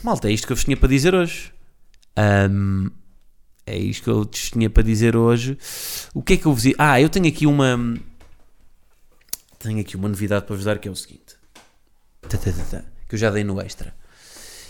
Malta, 0.03 0.29
é 0.29 0.31
isto 0.31 0.47
que 0.47 0.53
eu 0.53 0.55
vos 0.55 0.63
tinha 0.65 0.77
para 0.77 0.87
dizer 0.89 1.13
hoje. 1.13 1.51
Ahm, 2.15 2.87
é 3.65 3.77
isto 3.77 4.03
que 4.03 4.09
eu 4.09 4.23
vos 4.23 4.49
tinha 4.49 4.69
para 4.69 4.83
dizer 4.83 5.15
hoje. 5.15 5.57
O 6.13 6.21
que 6.21 6.33
é 6.33 6.37
que 6.37 6.45
eu 6.45 6.53
vos. 6.53 6.63
Ah, 6.77 6.99
eu 7.01 7.09
tenho 7.09 7.27
aqui 7.27 7.45
uma... 7.45 7.77
Tenho 9.59 9.79
aqui 9.79 9.95
uma 9.95 10.07
novidade 10.09 10.45
para 10.45 10.55
vos 10.55 10.65
dar 10.65 10.79
que 10.79 10.87
é 10.87 10.91
o 10.91 10.95
seguinte. 10.95 11.35
Tá, 12.21 12.37
tá, 12.37 12.51
tá, 12.51 12.83
que 13.07 13.15
eu 13.15 13.19
já 13.19 13.29
dei 13.29 13.43
no 13.43 13.59
extra. 13.61 13.93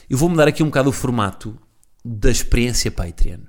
Eu 0.09 0.17
vou 0.17 0.27
mudar 0.27 0.47
aqui 0.47 0.61
um 0.63 0.65
bocado 0.65 0.89
o 0.89 0.93
formato 0.93 1.57
da 2.03 2.29
experiência 2.29 2.91
Patreon. 2.91 3.41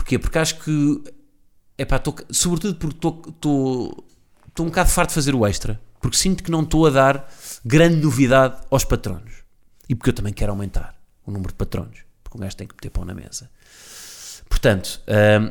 Porquê? 0.00 0.18
Porque 0.18 0.38
acho 0.38 0.58
que... 0.60 1.02
Epá, 1.76 1.98
tô, 1.98 2.14
sobretudo 2.30 2.74
porque 2.76 2.96
estou 2.96 4.06
um 4.58 4.64
bocado 4.64 4.88
farto 4.88 5.10
de 5.10 5.14
fazer 5.14 5.34
o 5.34 5.46
extra. 5.46 5.78
Porque 6.00 6.16
sinto 6.16 6.42
que 6.42 6.50
não 6.50 6.62
estou 6.62 6.86
a 6.86 6.90
dar 6.90 7.30
grande 7.62 7.96
novidade 7.96 8.62
aos 8.70 8.82
patronos. 8.82 9.44
E 9.90 9.94
porque 9.94 10.08
eu 10.08 10.14
também 10.14 10.32
quero 10.32 10.52
aumentar 10.52 10.94
o 11.26 11.30
número 11.30 11.52
de 11.52 11.56
patronos. 11.56 11.98
Porque 12.24 12.38
um 12.38 12.40
gajo 12.40 12.56
tem 12.56 12.66
que 12.66 12.74
meter 12.74 12.88
pão 12.88 13.04
na 13.04 13.12
mesa. 13.12 13.50
Portanto, 14.48 15.02
hum, 15.06 15.50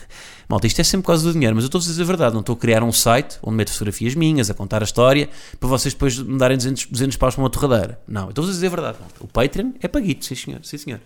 malta, 0.48 0.66
isto 0.66 0.80
é 0.80 0.84
sempre 0.84 1.02
por 1.02 1.08
causa 1.08 1.22
do 1.24 1.34
dinheiro, 1.34 1.54
mas 1.54 1.64
eu 1.64 1.68
estou 1.68 1.78
a 1.78 1.84
dizer 1.84 2.02
a 2.02 2.06
verdade. 2.06 2.32
Não 2.32 2.40
estou 2.40 2.54
a 2.54 2.58
criar 2.58 2.82
um 2.82 2.92
site 2.92 3.38
onde 3.42 3.56
meto 3.56 3.70
fotografias 3.70 4.14
minhas, 4.14 4.48
a 4.48 4.54
contar 4.54 4.80
a 4.80 4.84
história, 4.84 5.28
para 5.58 5.68
vocês 5.68 5.92
depois 5.92 6.18
me 6.18 6.38
darem 6.38 6.56
200, 6.56 6.86
200 6.86 7.16
paus 7.18 7.34
para 7.34 7.44
uma 7.44 7.50
torradeira. 7.50 8.00
Não, 8.08 8.24
eu 8.24 8.30
estou 8.30 8.44
a 8.44 8.48
dizer 8.48 8.66
a 8.66 8.70
verdade. 8.70 8.96
malta. 8.98 9.16
O 9.20 9.28
Patreon 9.28 9.72
é 9.82 9.88
paguito, 9.88 10.24
sim 10.24 10.34
senhor, 10.34 10.60
sim 10.64 10.78
senhor. 10.78 11.00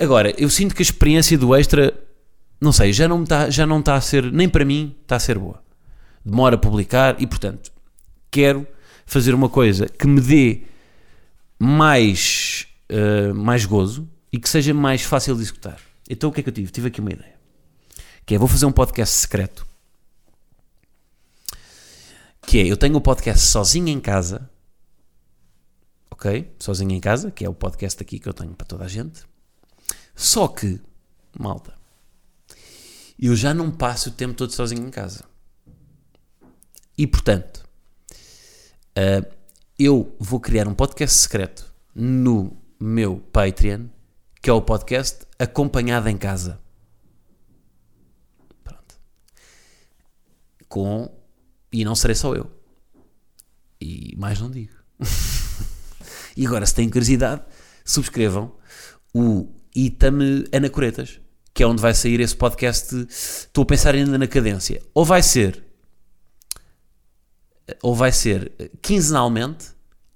Agora, 0.00 0.34
eu 0.40 0.48
sinto 0.48 0.74
que 0.74 0.80
a 0.80 0.82
experiência 0.82 1.36
do 1.36 1.54
extra, 1.54 1.92
não 2.58 2.72
sei, 2.72 2.90
já 2.90 3.06
não 3.06 3.22
está, 3.22 3.50
já 3.50 3.66
não 3.66 3.80
está 3.80 3.96
a 3.96 4.00
ser, 4.00 4.32
nem 4.32 4.48
para 4.48 4.64
mim, 4.64 4.96
está 5.02 5.16
a 5.16 5.20
ser 5.20 5.38
boa. 5.38 5.62
Demora 6.24 6.54
a 6.54 6.58
publicar 6.58 7.20
e, 7.20 7.26
portanto, 7.26 7.70
quero 8.30 8.66
fazer 9.04 9.34
uma 9.34 9.50
coisa 9.50 9.86
que 9.86 10.06
me 10.06 10.22
dê 10.22 10.62
mais, 11.58 12.66
eh, 12.88 13.30
mais 13.34 13.66
gozo 13.66 14.08
e 14.32 14.38
que 14.38 14.48
seja 14.48 14.72
mais 14.72 15.02
fácil 15.02 15.34
de 15.36 15.42
executar. 15.42 15.78
Então 16.08 16.30
o 16.30 16.32
que 16.32 16.40
é 16.40 16.42
que 16.42 16.48
eu 16.48 16.54
tive? 16.54 16.72
Tive 16.72 16.88
aqui 16.88 17.00
uma 17.00 17.12
ideia. 17.12 17.34
Que 18.24 18.36
é, 18.36 18.38
vou 18.38 18.48
fazer 18.48 18.64
um 18.64 18.72
podcast 18.72 19.14
secreto. 19.16 19.66
Que 22.46 22.60
é, 22.60 22.66
eu 22.66 22.76
tenho 22.76 22.96
o 22.96 23.00
podcast 23.02 23.46
sozinho 23.46 23.88
em 23.88 24.00
casa. 24.00 24.48
Ok? 26.10 26.50
Sozinho 26.58 26.92
em 26.92 27.00
casa, 27.00 27.30
que 27.30 27.44
é 27.44 27.48
o 27.48 27.54
podcast 27.54 28.02
aqui 28.02 28.18
que 28.18 28.28
eu 28.28 28.32
tenho 28.32 28.54
para 28.54 28.66
toda 28.66 28.84
a 28.84 28.88
gente. 28.88 29.28
Só 30.14 30.48
que, 30.48 30.80
malta, 31.38 31.74
eu 33.18 33.36
já 33.36 33.52
não 33.52 33.70
passo 33.70 34.08
o 34.10 34.12
tempo 34.12 34.34
todo 34.34 34.52
sozinho 34.52 34.86
em 34.86 34.90
casa. 34.90 35.24
E 36.96 37.06
portanto, 37.06 37.68
ah, 38.96 39.26
eu 39.78 40.14
vou 40.18 40.38
criar 40.40 40.68
um 40.68 40.74
podcast 40.74 41.16
secreto 41.16 41.72
no 41.94 42.56
meu 42.78 43.18
Patreon, 43.32 43.86
que 44.42 44.50
é 44.50 44.52
o 44.52 44.60
podcast 44.60 45.26
Acompanhado 45.38 46.08
em 46.08 46.18
Casa. 46.18 46.60
Pronto. 48.62 49.00
Com. 50.68 51.10
E 51.72 51.84
não 51.84 51.94
serei 51.94 52.14
só 52.14 52.34
eu. 52.34 52.50
E 53.80 54.14
mais 54.18 54.40
não 54.40 54.50
digo. 54.50 54.74
e 56.36 56.46
agora, 56.46 56.66
se 56.66 56.74
têm 56.74 56.90
curiosidade, 56.90 57.42
subscrevam 57.84 58.52
o 59.14 59.48
Itame 59.74 60.44
Anacoretas, 60.52 61.20
que 61.52 61.62
é 61.62 61.66
onde 61.66 61.80
vai 61.80 61.94
sair 61.94 62.20
esse 62.20 62.36
podcast. 62.36 62.94
Estou 63.08 63.62
a 63.62 63.66
pensar 63.66 63.94
ainda 63.94 64.16
na 64.16 64.26
cadência. 64.26 64.82
Ou 64.94 65.04
vai 65.04 65.22
ser 65.22 65.70
ou 67.82 67.94
vai 67.94 68.12
ser 68.12 68.52
quinzenalmente, 68.82 69.68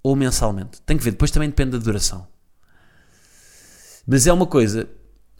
ou 0.03 0.17
mensalmente. 0.17 0.81
Tem 0.83 0.97
que 0.97 1.05
ver, 1.05 1.13
depois 1.13 1.31
também 1.31 1.49
depende 1.49 1.73
da 1.73 1.79
duração. 1.79 2.27
Mas 4.07 4.27
é 4.27 4.33
uma 4.33 4.47
coisa, 4.47 4.89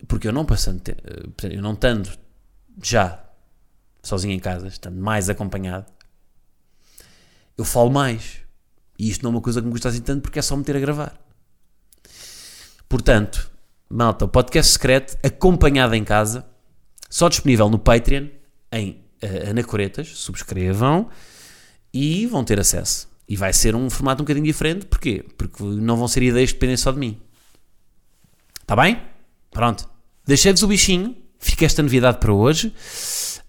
porque 0.07 0.29
eu 0.29 0.33
não 0.33 0.45
passando, 0.45 0.81
eh, 0.89 1.55
eu 1.55 1.63
não 1.63 1.75
estando 1.75 2.11
já 2.83 3.23
sozinho 4.03 4.33
em 4.33 4.39
casa, 4.39 4.69
estando 4.69 4.99
mais 4.99 5.29
acompanhado, 5.29 5.93
eu 7.57 7.65
falo 7.65 7.91
mais. 7.91 8.41
E 8.99 9.11
isto 9.11 9.23
não 9.23 9.31
é 9.31 9.35
uma 9.35 9.41
coisa 9.41 9.61
que 9.61 9.67
me 9.67 9.73
gusta 9.73 9.89
assim 9.89 10.01
tanto 10.01 10.23
porque 10.23 10.39
é 10.39 10.43
só 10.43 10.57
meter 10.57 10.77
a 10.77 10.81
gravar. 10.81 11.21
Portanto, 12.89 13.51
malta, 13.89 14.25
o 14.25 14.29
podcast 14.29 14.73
secreto, 14.73 15.17
acompanhado 15.23 15.95
em 15.95 16.05
casa, 16.05 16.47
só 17.09 17.29
disponível 17.29 17.69
no 17.69 17.79
Patreon, 17.79 18.29
em 18.73 19.05
uh, 19.23 19.51
Anacoretas, 19.51 20.09
subscrevam 20.09 21.09
e 21.93 22.27
vão 22.27 22.45
ter 22.45 22.59
acesso. 22.59 23.09
E 23.29 23.37
vai 23.37 23.53
ser 23.53 23.75
um 23.75 23.89
formato 23.89 24.23
um 24.23 24.25
bocadinho 24.25 24.45
diferente, 24.45 24.87
porquê? 24.87 25.25
Porque 25.39 25.63
não 25.63 25.97
vão 25.97 26.09
ser 26.09 26.23
ideias 26.23 26.51
que 26.51 26.57
dependem 26.57 26.77
só 26.77 26.93
de 26.93 26.99
mim. 26.99 27.21
Está 28.61 28.75
bem? 28.77 29.01
Pronto. 29.51 29.89
Deixei-vos 30.27 30.63
o 30.63 30.67
bichinho, 30.67 31.17
fica 31.39 31.65
esta 31.65 31.83
novidade 31.83 32.19
para 32.19 32.33
hoje. 32.33 32.75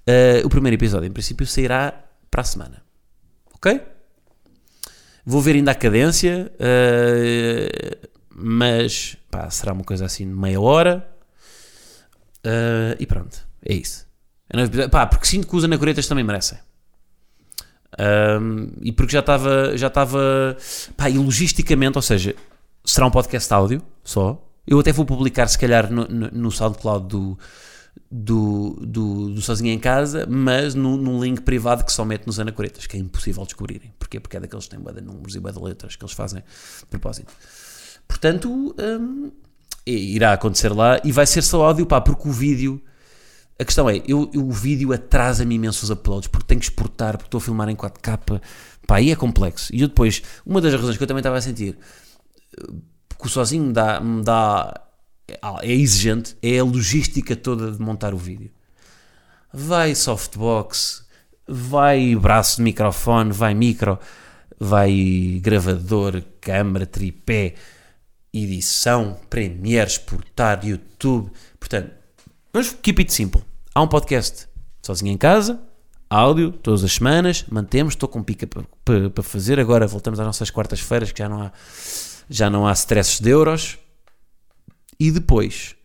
Uh, 0.08 0.46
o 0.46 0.50
primeiro 0.50 0.76
episódio, 0.76 1.08
em 1.08 1.12
princípio, 1.12 1.48
sairá 1.48 2.06
para 2.30 2.42
a 2.42 2.44
semana. 2.44 2.84
Ok? 3.54 3.82
Vou 5.26 5.42
ver 5.42 5.56
ainda 5.56 5.72
a 5.72 5.76
cadência, 5.76 6.52
uh, 6.54 8.08
mas 8.30 9.18
pá, 9.36 9.50
será 9.50 9.74
uma 9.74 9.84
coisa 9.84 10.06
assim 10.06 10.28
de 10.28 10.34
meia 10.34 10.60
hora. 10.60 11.06
Uh, 12.46 12.96
e 13.00 13.06
pronto, 13.06 13.46
é 13.64 13.74
isso. 13.74 14.08
Pá, 14.92 15.06
porque 15.06 15.26
sinto 15.26 15.48
que 15.48 15.56
os 15.56 15.64
anacoretas 15.64 16.08
também 16.08 16.24
merecem. 16.24 16.58
Um, 18.00 18.72
e 18.82 18.92
porque 18.92 19.14
já 19.14 19.20
estava, 19.20 19.78
já 19.78 19.88
estava, 19.88 20.58
pá, 20.96 21.10
e 21.10 21.18
logisticamente, 21.18 21.98
ou 21.98 22.02
seja, 22.02 22.36
será 22.84 23.08
um 23.08 23.12
podcast 23.12 23.54
áudio 23.54 23.82
só. 24.04 24.42
Eu 24.68 24.80
até 24.80 24.92
vou 24.92 25.06
publicar, 25.06 25.48
se 25.48 25.58
calhar, 25.58 25.92
no, 25.92 26.08
no, 26.08 26.28
no 26.32 26.52
SoundCloud 26.52 27.08
do, 27.08 27.38
do, 28.10 28.80
do, 28.82 29.30
do 29.34 29.42
Sozinho 29.42 29.72
em 29.72 29.80
Casa, 29.80 30.26
mas 30.28 30.76
no, 30.76 30.98
num 30.98 31.24
link 31.24 31.42
privado 31.42 31.84
que 31.84 31.92
só 31.92 32.04
mete 32.04 32.26
nos 32.26 32.40
anacoretas, 32.40 32.88
que 32.88 32.98
é 32.98 33.00
impossível 33.00 33.44
descobrirem. 33.44 33.94
Porquê? 34.00 34.20
Porque 34.20 34.38
é 34.38 34.40
daqueles 34.40 34.66
que 34.66 34.72
têm 34.72 34.80
bué 34.80 34.94
de 34.94 35.02
números 35.02 35.36
e 35.36 35.40
bué 35.40 35.52
de 35.52 35.60
letras 35.60 35.96
que 35.96 36.04
eles 36.04 36.14
fazem 36.14 36.42
de 36.42 36.86
propósito. 36.90 37.34
Portanto, 38.08 38.76
hum, 38.80 39.32
irá 39.86 40.34
acontecer 40.34 40.70
lá 40.70 41.00
e 41.04 41.12
vai 41.12 41.26
ser 41.26 41.42
só 41.42 41.66
áudio, 41.66 41.86
pá, 41.86 42.02
porque 42.02 42.28
o 42.28 42.32
vídeo. 42.32 42.82
A 43.58 43.64
questão 43.64 43.90
é, 43.90 44.02
eu, 44.06 44.30
eu 44.34 44.46
o 44.46 44.52
vídeo 44.52 44.92
atrasa-me 44.92 45.56
imenso 45.56 45.86
os 45.86 45.90
uploads, 45.90 46.28
porque 46.28 46.46
tenho 46.46 46.60
que 46.60 46.66
exportar, 46.66 47.14
porque 47.14 47.28
estou 47.28 47.38
a 47.38 47.42
filmar 47.42 47.70
em 47.70 47.76
4K, 47.76 48.42
pá, 48.86 48.98
aí 48.98 49.12
é 49.12 49.16
complexo. 49.16 49.74
E 49.74 49.82
eu 49.82 49.88
depois, 49.88 50.22
uma 50.46 50.60
das 50.60 50.74
razões 50.74 50.98
que 50.98 51.04
eu 51.04 51.08
também 51.08 51.22
estava 51.22 51.38
a 51.38 51.42
sentir, 51.42 51.78
que 53.18 53.26
o 53.26 53.30
sozinho 53.30 53.64
me 53.64 53.74
dá, 53.74 54.02
me 54.02 54.22
dá 54.24 54.74
é 55.62 55.74
exigente, 55.74 56.38
é 56.42 56.60
a 56.60 56.64
logística 56.64 57.36
toda 57.36 57.72
de 57.72 57.82
montar 57.82 58.14
o 58.14 58.18
vídeo. 58.18 58.52
Vai 59.52 59.96
softbox, 59.96 61.06
vai 61.48 62.16
braço 62.16 62.58
de 62.58 62.64
microfone, 62.64 63.32
vai 63.32 63.54
micro, 63.54 63.98
vai 64.60 65.40
gravador, 65.42 66.22
câmera, 66.42 66.86
tripé, 66.86 67.56
edição, 68.44 69.18
Premiere, 69.30 69.90
exportar, 69.90 70.66
YouTube. 70.66 71.32
Portanto, 71.60 71.92
vamos 72.52 72.74
keep 72.82 73.00
it 73.02 73.14
simple. 73.14 73.42
Há 73.74 73.82
um 73.82 73.88
podcast 73.88 74.48
sozinho 74.82 75.12
em 75.12 75.18
casa, 75.18 75.60
áudio, 76.10 76.52
todas 76.52 76.84
as 76.84 76.94
semanas, 76.94 77.46
mantemos, 77.50 77.94
estou 77.94 78.10
com 78.10 78.22
pica 78.22 78.48
para, 78.48 79.24
fazer. 79.24 79.60
Agora 79.60 79.88
voltamos 79.88 80.20
às 80.20 80.26
nossas 80.26 80.50
quartas-feiras, 80.50 81.12
que 81.12 81.20
já 81.20 81.30
não 81.30 81.42
há, 81.42 81.52
já 82.30 82.50
não 82.50 82.68
há 82.68 82.74
stresses 82.74 83.20
de 83.20 83.30
euros. 83.30 83.78
E 85.00 85.12
depois, 85.12 85.76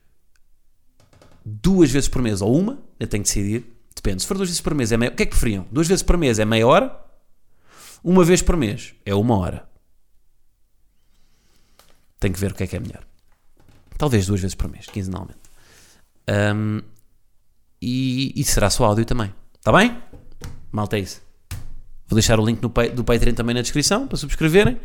duas 1.44 1.90
vezes 1.90 2.08
por 2.08 2.22
mês 2.22 2.40
ou 2.40 2.56
uma, 2.56 2.78
eu 2.98 3.06
tenho 3.06 3.22
que 3.22 3.28
decidir, 3.28 3.64
depende. 3.94 4.22
Se 4.22 4.28
for 4.28 4.36
duas 4.36 4.48
vezes 4.48 4.60
por 4.60 4.74
mês, 4.74 4.92
é 4.92 4.96
meia... 4.96 5.10
o 5.10 5.14
que 5.14 5.22
é 5.22 5.26
que 5.26 5.32
preferiam? 5.32 5.66
Duas 5.70 5.88
vezes 5.88 6.02
por 6.02 6.16
mês 6.16 6.38
é 6.38 6.44
meia 6.44 6.66
hora, 6.66 6.96
uma 8.04 8.24
vez 8.24 8.42
por 8.42 8.56
mês 8.56 8.94
é 9.04 9.14
uma 9.14 9.36
hora. 9.36 9.69
Tenho 12.20 12.34
que 12.34 12.40
ver 12.40 12.52
o 12.52 12.54
que 12.54 12.62
é 12.62 12.66
que 12.66 12.76
é 12.76 12.80
melhor. 12.80 13.02
Talvez 13.96 14.26
duas 14.26 14.40
vezes 14.40 14.54
por 14.54 14.70
mês, 14.70 14.86
quinzenalmente. 14.86 15.38
Um, 16.54 16.80
e, 17.82 18.32
e, 18.36 18.44
será 18.44 18.68
só 18.70 18.84
áudio 18.84 19.04
também. 19.04 19.32
Está 19.58 19.72
bem? 19.72 19.96
Malta 20.70 20.96
é 20.96 21.00
isso. 21.00 21.22
Vou 22.06 22.14
deixar 22.16 22.38
o 22.38 22.44
link 22.44 22.62
no, 22.62 22.68
do 22.94 23.02
Patreon 23.02 23.34
também 23.34 23.54
na 23.54 23.62
descrição 23.62 24.06
para 24.06 24.18
subscreverem. 24.18 24.78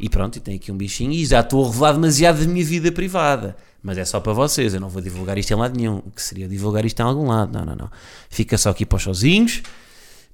E 0.00 0.08
pronto, 0.08 0.36
e 0.36 0.40
tem 0.40 0.56
aqui 0.56 0.72
um 0.72 0.76
bichinho. 0.76 1.12
E 1.12 1.24
já 1.26 1.40
estou 1.40 1.64
a 1.64 1.68
revelar 1.68 1.92
demasiado 1.92 2.40
da 2.40 2.46
minha 2.46 2.64
vida 2.64 2.90
privada. 2.90 3.56
Mas 3.82 3.98
é 3.98 4.04
só 4.04 4.20
para 4.20 4.32
vocês. 4.32 4.74
Eu 4.74 4.80
não 4.80 4.88
vou 4.88 5.02
divulgar 5.02 5.36
isto 5.38 5.50
em 5.50 5.56
lado 5.56 5.76
nenhum. 5.76 5.98
O 5.98 6.10
que 6.10 6.22
seria 6.22 6.48
divulgar 6.48 6.84
isto 6.84 7.00
em 7.00 7.02
algum 7.02 7.26
lado? 7.26 7.52
Não, 7.52 7.64
não, 7.64 7.74
não. 7.74 7.90
Fica 8.30 8.56
só 8.56 8.70
aqui 8.70 8.86
para 8.86 8.96
os 8.96 9.02
sozinhos. 9.02 9.62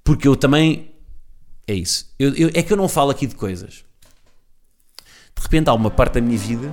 Porque 0.02 0.28
eu 0.28 0.36
também. 0.36 0.90
É 1.66 1.74
isso. 1.74 2.12
Eu, 2.18 2.34
eu, 2.34 2.50
é 2.52 2.62
que 2.62 2.72
eu 2.72 2.76
não 2.76 2.88
falo 2.88 3.10
aqui 3.10 3.26
de 3.26 3.34
coisas. 3.34 3.84
De 5.36 5.42
repente 5.42 5.68
há 5.68 5.74
uma 5.74 5.90
parte 5.90 6.14
da 6.14 6.20
minha 6.20 6.38
vida 6.38 6.72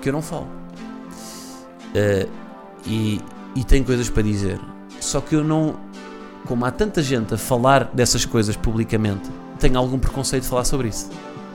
que 0.00 0.08
eu 0.08 0.12
não 0.12 0.22
falo. 0.22 0.46
Uh, 1.94 2.28
e, 2.86 3.20
e 3.54 3.64
tenho 3.64 3.84
coisas 3.84 4.08
para 4.08 4.22
dizer. 4.22 4.58
Só 5.00 5.20
que 5.20 5.34
eu 5.34 5.44
não. 5.44 5.76
Como 6.46 6.64
há 6.64 6.70
tanta 6.70 7.02
gente 7.02 7.34
a 7.34 7.38
falar 7.38 7.84
dessas 7.92 8.24
coisas 8.24 8.56
publicamente, 8.56 9.30
tenho 9.58 9.78
algum 9.78 9.98
preconceito 9.98 10.42
de 10.42 10.48
falar 10.48 10.64
sobre 10.64 10.88
isso. 10.88 11.10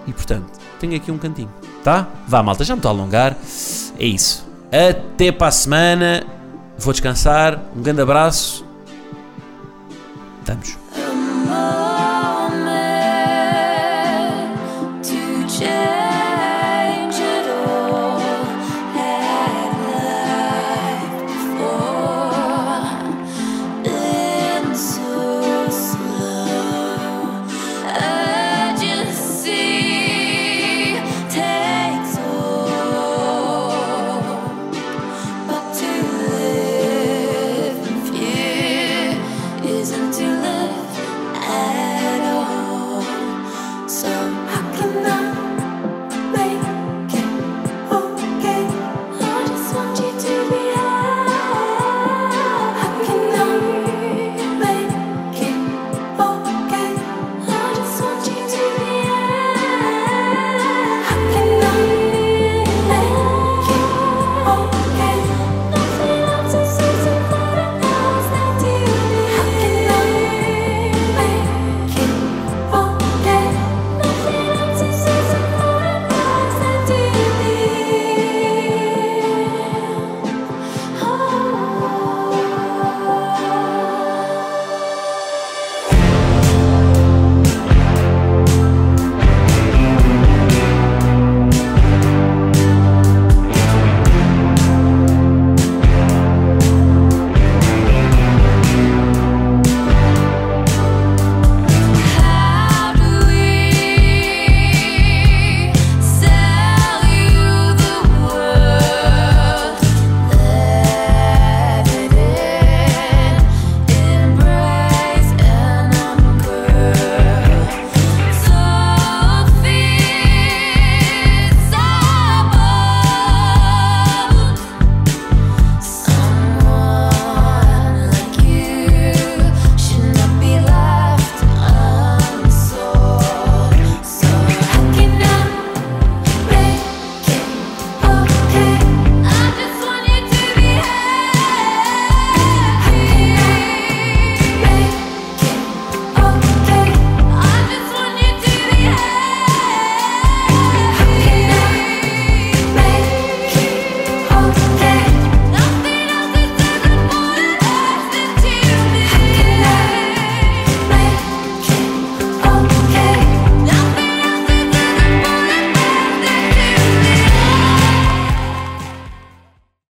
E 0.07 0.13
portanto, 0.13 0.57
tenho 0.79 0.95
aqui 0.95 1.11
um 1.11 1.17
cantinho. 1.17 1.51
Tá? 1.83 2.07
Vá, 2.27 2.41
malta, 2.41 2.63
já 2.63 2.75
me 2.75 2.79
estou 2.79 2.89
a 2.89 2.93
alongar. 2.93 3.37
É 3.99 4.05
isso. 4.05 4.47
Até 4.71 5.31
para 5.31 5.47
a 5.47 5.51
semana. 5.51 6.23
Vou 6.77 6.93
descansar. 6.93 7.61
Um 7.75 7.81
grande 7.81 8.01
abraço. 8.01 8.65
Estamos. 10.39 10.86